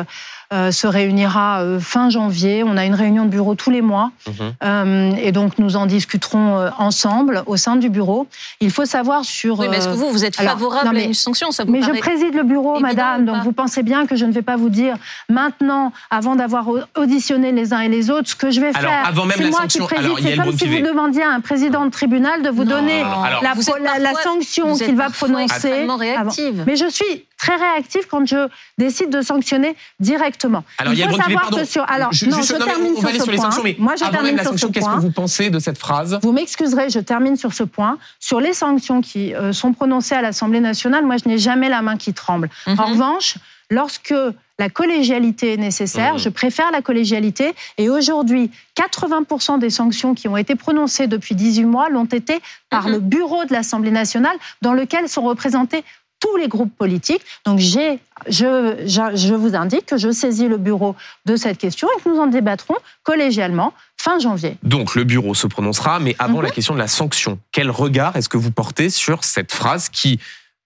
[0.53, 2.63] se réunira euh, fin janvier.
[2.65, 4.35] On a une réunion de bureau tous les mois, Mhm.
[4.65, 8.27] Euh, et donc nous en discuterons euh, ensemble au sein du bureau.
[8.61, 9.59] Il faut savoir sur.
[9.59, 11.51] Oui, mais est-ce que euh, vous, vous êtes alors, favorable non, mais- à une sanction
[11.51, 14.33] ça vous mais je préside le bureau, madame, donc vous pensez bien que je ne
[14.33, 14.97] vais pas vous dire
[15.29, 18.91] maintenant, avant d'avoir au- auditionné les uns et les autres, ce que je vais Alors,
[18.91, 19.07] faire.
[19.09, 20.07] avant même C'est la moi sanction- qui préside.
[20.07, 23.01] alors, C'est comme si vous demandiez à un président de tribunal de vous Non, donner
[23.01, 25.73] alors, alors, la, vous la- la parfois- sanction vous êtes qu'il va prononcer.
[25.73, 25.97] avant.
[25.97, 26.65] réactive.
[26.67, 30.65] Mais je suis très réactive quand je décide de sanctionner directement.
[30.79, 31.57] Alors, Il faut Braun-Pivet, savoir pardon.
[31.59, 31.85] que sur.
[31.91, 33.45] Alors, Je- non, je non, termine on va sur aller ce sur les point.
[33.47, 35.59] sanctions, mais Moi, je avant même termine la sur sanction, qu'est-ce que vous pensez de
[35.59, 36.19] cette phrase?
[36.23, 37.99] Vous m'excuserez, je termine sur ce point.
[38.21, 41.83] Sur les sanctions qui euh, sont prononcées à l'Assemblée nationale, moi, je n'ai jamais la
[41.83, 42.49] main qui tremble.
[42.67, 42.81] Mhm.
[42.81, 43.37] En revanche,
[43.71, 44.15] lorsque
[44.59, 46.19] la collégialité est nécessaire, Mhm.
[46.21, 47.55] je préfère la collégialité.
[47.77, 52.87] Et aujourd'hui, 80% des sanctions qui ont été prononcées depuis 18 mois l'ont été par
[52.87, 52.93] Mhm.
[52.93, 55.85] le bureau de l'Assemblée nationale, dans lequel sont représentés
[56.27, 57.23] tous les groupes politiques.
[57.45, 57.99] Donc, j'ai,
[58.29, 62.09] je, je, je vous indique que je saisis le bureau de cette question et que
[62.09, 64.57] nous en débattrons collégialement fin janvier.
[64.63, 66.43] Donc le bureau se prononcera, mais avant Mhm.
[66.45, 70.21] la question de la sanction, quel regard est-ce que vous portez sur cette phrase qui,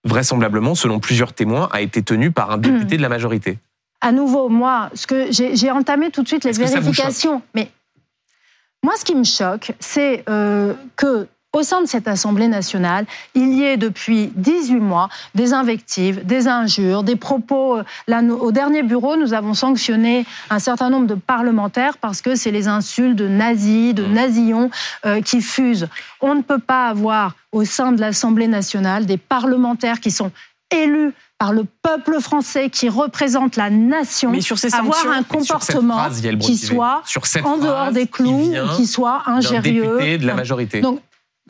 [0.05, 2.63] vraisemblablement, selon plusieurs témoins, a été tenue par un Mhm.
[2.63, 3.59] député de la majorité?
[4.03, 7.43] À nouveau, moi, ce que j'ai entamé tout de suite les vérifications.
[7.55, 7.71] Mais
[8.83, 13.53] moi, ce qui me choque, c'est euh, que au sein de cette Assemblée nationale, il
[13.55, 17.79] y ait depuis 18 mois des invectives, des injures, des propos.
[17.79, 22.23] euh, Là, nous- au dernier bureau, nous avons sanctionné un certain nombre de parlementaires parce
[22.23, 24.13] que c'est les insultes de nazis, de Mmh.
[24.13, 24.71] nazillons
[25.07, 25.89] euh, qui fusent.
[26.21, 30.31] On ne peut pas avoir au sein de l'Assemblée nationale des parlementaires qui sont
[30.71, 35.95] élus par le peuple français qui représente la nation, Mais sur ces avoir un comportement
[35.97, 40.19] phrase, qui soit sur en dehors des clous, qui soit ingérieux.
[40.19, 40.81] de la majorité.
[40.81, 41.01] Donc,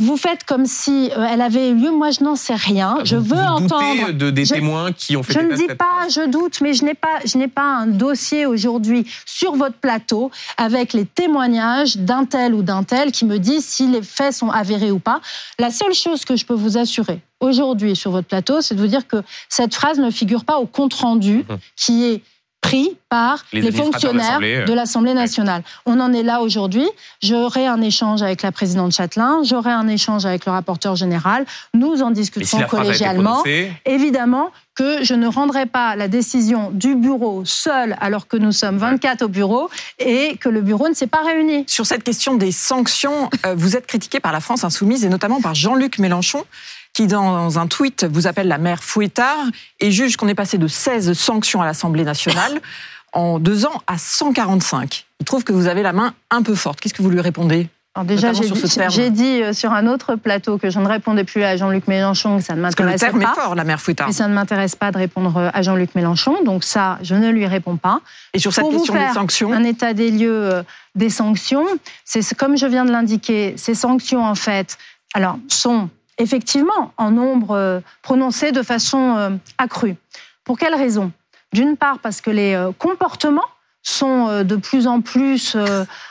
[0.00, 1.90] vous faites comme si euh, elle avait eu lieu.
[1.92, 2.96] Moi, je n'en sais rien.
[2.98, 4.10] Ah, je vous- veux vous entendre.
[4.12, 6.84] de, des Je- témoins qui ont fait Je ne dis pas, je doute, mais je
[6.84, 12.24] n'ai pas, je n'ai pas un dossier aujourd'hui sur votre plateau avec les témoignages d'un
[12.24, 15.20] tel ou d'un tel qui me disent si les faits sont avérés ou pas.
[15.58, 18.86] La seule chose que je peux vous assurer aujourd'hui sur votre plateau, c'est de vous
[18.86, 21.58] dire que cette phrase ne figure pas au compte rendu Mhm.
[21.76, 22.22] qui est
[22.60, 24.64] pris par Les fonctionnaires euh.
[24.64, 25.62] de l'Assemblée nationale.
[25.86, 26.86] On en est là aujourd'hui.
[27.22, 31.46] J'aurai un échange avec la présidente Châtelain, j'aurai un échange avec le rapporteur général.
[31.74, 33.42] Nous en si discuterons collégialement
[33.84, 38.78] évidemment que je ne rendrai pas la décision du bureau seul alors que nous sommes
[38.78, 41.64] 24 au bureau et que le bureau ne s'est pas réuni.
[41.66, 45.40] Sur cette question des sanctions, euh, vous êtes critiqué par la France insoumise et notamment
[45.40, 46.44] par Jean-Luc Mélenchon,
[46.92, 49.46] qui dans un tweet vous appelle la mère fouettard
[49.78, 52.60] et juge qu'on est passé de 16 sanctions à l'Assemblée nationale
[53.12, 55.06] en deux ans à 145.
[55.20, 56.80] Il trouve que vous avez la main un peu forte.
[56.80, 57.68] Qu'est-ce que vous lui répondez?
[57.96, 61.56] Alors déjà, j'ai dit, euh, sur un autre plateau que je ne répondais plus à
[61.56, 63.32] Jean-Luc Mélenchon, que ça ne Parce que le m'intéressait terme pas.
[63.32, 64.06] est fort, la mère fouettard.
[64.06, 67.28] Mais ça ne m'intéresse pas de répondre euh, à Jean-Luc Mélenchon, donc ça, je ne
[67.30, 68.00] lui réponds pas.
[68.32, 70.62] Et sur cette Pour vous question des sanctions, Un état des lieux euh,
[70.94, 71.66] des sanctions,
[72.04, 74.78] c'est comme je viens de l'indiquer, ces sanctions en fait,
[75.12, 75.88] alors sont
[76.20, 79.96] effectivement en nombre euh, prononcé de façon euh, accrue.
[80.44, 81.12] Pour quelles raisons
[81.52, 83.48] D'une part parce que les euh, comportements
[83.82, 85.56] sont de plus en plus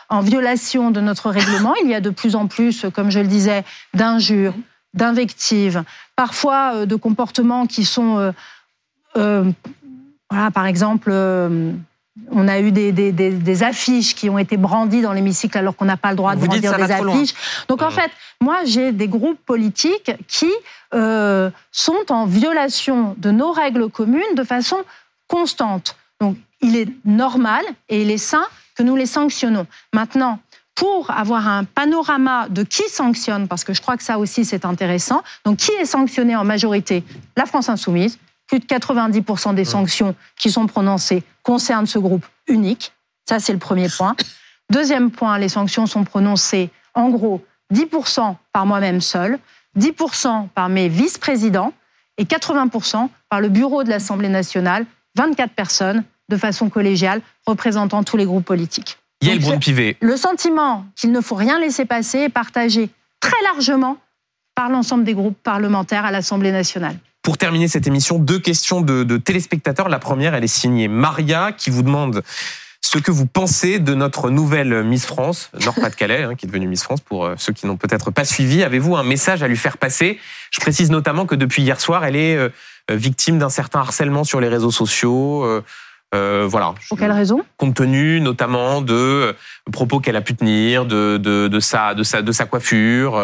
[0.09, 1.75] en violation de notre règlement.
[1.83, 4.55] Il y a de plus en plus, comme je le disais, d'injures,
[4.95, 5.83] d'invectives,
[6.15, 8.33] parfois de comportements qui sont,
[9.13, 11.11] voilà, par exemple,
[12.31, 15.75] on a eu des, des- des- des affiches qui ont été brandies dans l'hémicycle alors
[15.75, 17.33] qu'on n'a pas le droit de Vous brandir des affiches.
[17.67, 18.11] Donc en fait,
[18.41, 20.51] moi j'ai des groupes politiques qui
[20.93, 24.77] euh, sont en violation de nos règles communes de façon
[25.27, 25.95] constante.
[26.21, 28.43] Donc il est normal et il est sain
[28.75, 29.67] que nous les sanctionnons.
[29.93, 30.39] Maintenant,
[30.75, 34.63] pour avoir un panorama de qui sanctionne, parce que je crois que ça aussi c'est
[34.65, 37.03] intéressant, donc qui est sanctionné en majorité?
[37.35, 38.17] La France insoumise.
[38.49, 42.91] Plus de 90% des sanctions qui sont prononcées concernent ce groupe unique.
[43.27, 44.15] Ça, c'est le premier point.
[44.71, 49.37] Deuxième point, les sanctions sont prononcées en gros 10% par moi-même seul,
[49.77, 51.73] 10% par mes vice-présidents
[52.17, 54.85] et 80% par le bureau de l'Assemblée nationale,
[55.15, 58.97] 24 personnes de façon collégiale représentant tous les groupes politiques.
[59.21, 62.89] Yael Braun-Pivet, Le sentiment qu'il ne faut rien laisser passer est partagé
[63.19, 63.97] très largement
[64.55, 66.97] par l'ensemble des groupes parlementaires à l'Assemblée nationale.
[67.21, 69.89] Pour terminer cette émission, deux questions de, de téléspectateurs.
[69.89, 72.23] La première, elle est signée Maria, qui vous demande
[72.81, 76.81] ce que vous pensez de notre nouvelle Miss France, Nord-Pas-de-Calais, hein, qui est devenue Miss
[76.81, 78.63] France, pour euh, ceux qui n'ont peut-être pas suivi.
[78.63, 80.17] Avez-vous un message à lui faire passer?
[80.49, 82.49] Je précise notamment que depuis hier soir, elle est euh,
[82.89, 85.43] victime d'un certain harcèlement sur les réseaux sociaux.
[86.15, 86.73] euh, voilà.
[86.87, 87.43] Pour quelle raison?
[87.57, 89.35] Compte tenu notamment de
[89.71, 93.21] propos qu'elle a pu tenir, de, de, de, sa, de, sa, de sa coiffure,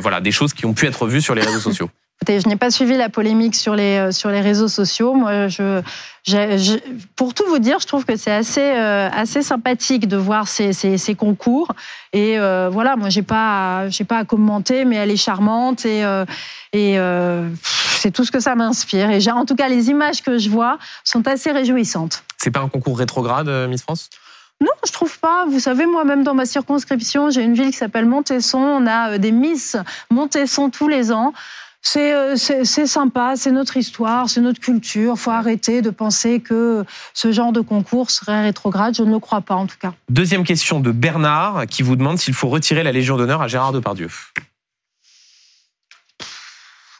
[0.00, 1.90] voilà, des choses qui ont pu être vues sur les réseaux sociaux.
[2.26, 5.14] Je n'ai pas suivi la polémique sur les, euh, sur les réseaux sociaux.
[5.14, 5.80] Moi, je,
[6.26, 6.78] je-
[7.16, 10.72] pour tout vous dire, je trouve que c'est assez, euh, assez sympathique de voir ces,
[10.72, 11.68] ces, ces concours.
[12.12, 16.04] Et euh, voilà, moi, j'ai pas, à- pas à commenter, mais elle est charmante et,
[16.04, 16.24] euh,
[16.72, 16.98] et
[17.98, 19.10] c'est tout ce que ça m'inspire.
[19.10, 22.24] Et en tout cas, les images que je vois sont assez réjouissantes.
[22.36, 24.10] C'est pas un concours rétrograde, Miss France?
[24.60, 25.46] Non, je trouve pas.
[25.48, 28.58] Vous savez, moi-même dans ma circonscription, j'ai une ville qui s'appelle Montesson.
[28.58, 29.76] On a des Miss
[30.10, 31.32] Montesson tous les ans.
[31.80, 35.16] C'est euh, c'est sympa, c'est notre histoire, c'est notre culture.
[35.16, 38.94] faut arrêter de penser que ce genre de concours serait rétrograde.
[38.96, 39.92] Je ne le crois pas, en tout cas.
[40.10, 43.72] Deuxième question de Bernard, qui vous demande s'il faut retirer la Légion d'honneur à Gérard
[43.72, 44.08] Depardieu.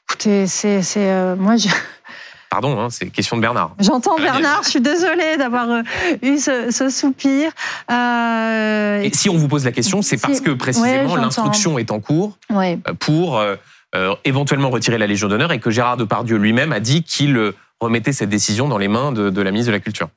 [0.09, 1.69] Écoutez, c'est c'est, euh, moi, je-
[2.51, 3.75] Pardon, hein, c'est question de Bernard.
[3.79, 4.63] j'entends Bernard.
[4.65, 5.83] Je suis désolée d'avoir euh,
[6.23, 7.53] eu ce, ce soupir.
[7.91, 11.91] Euh, Et si on vous pose la question, c'est Si- parce que précisément l'instruction est
[11.91, 12.79] en cours ouais.
[13.01, 13.57] pour euh,
[13.95, 17.55] euh, éventuellement retirer la Légion d'honneur et que Gérard Depardieu lui-même a dit qu'il euh,
[17.81, 20.09] remettait cette décision dans les mains de, de la ministre de la Culture.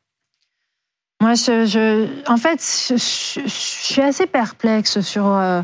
[1.22, 2.60] Moi, je, je- en fait,
[2.90, 5.62] je, je- je suis assez perplexe sur euh,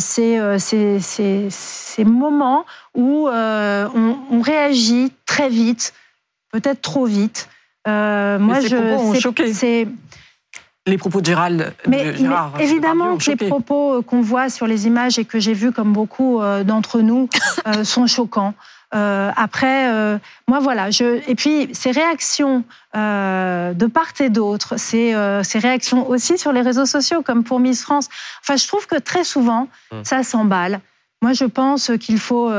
[0.00, 5.94] ces, ces, ces- ces moments où euh, on, on réagit très vite,
[6.50, 7.48] peut-être trop vite.
[7.86, 9.52] Euh, moi, ces je, propos ont c'est- choqué?
[10.88, 14.48] Les propos de Gérald, de mais, Gérard mais évidemment que les propos euh, qu'on voit
[14.50, 17.28] sur les images et que j'ai vus comme beaucoup euh, d'entre nous
[17.66, 18.54] euh, sont choquants.
[18.94, 22.64] Euh, après, euh, moi voilà, je, et puis ces réactions
[22.96, 25.14] euh, de part et d'autre, ces,
[25.44, 28.08] ces réactions aussi sur les réseaux sociaux, comme pour Miss France.
[28.42, 30.04] Enfin, je trouve que très souvent, Mm.
[30.04, 30.80] ça s'emballe.
[31.22, 32.50] Moi, je pense qu'il faut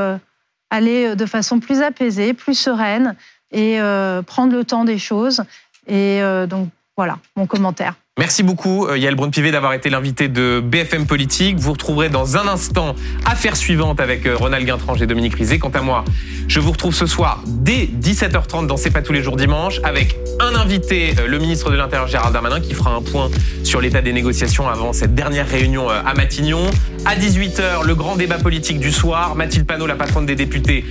[0.70, 3.16] aller de façon plus apaisée, plus sereine
[3.52, 3.80] et
[4.28, 5.44] prendre le temps des choses.
[5.88, 7.94] Et donc, voilà mon commentaire.
[8.20, 11.58] Merci beaucoup euh, Yael Braun-Pivet d'avoir été l'invité de BFM Politique.
[11.58, 12.94] Vous retrouverez dans un instant
[13.24, 15.58] affaire suivante avec euh, Ronald Guintrange et Dominique Rizet.
[15.58, 16.04] Quant à moi,
[16.50, 20.18] je vous retrouve ce soir dès 17h30 dans C'est pas tous les jours dimanche avec
[20.42, 23.30] un invité, euh, le ministre de l'Intérieur Gérald Darmanin qui fera un point
[23.64, 26.70] sur l'état des négociations avant cette dernière réunion à Matignon.
[27.06, 29.34] À 18h, le grand débat politique du soir.
[29.36, 30.84] Mathilde Panot, la patronne des députés,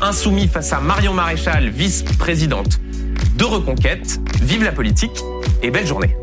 [0.00, 2.80] insoumis face à Marion Maréchal, vice-présidente
[3.36, 4.18] de Reconquête.
[4.42, 5.22] Vive la politique
[5.62, 6.16] et belle journée.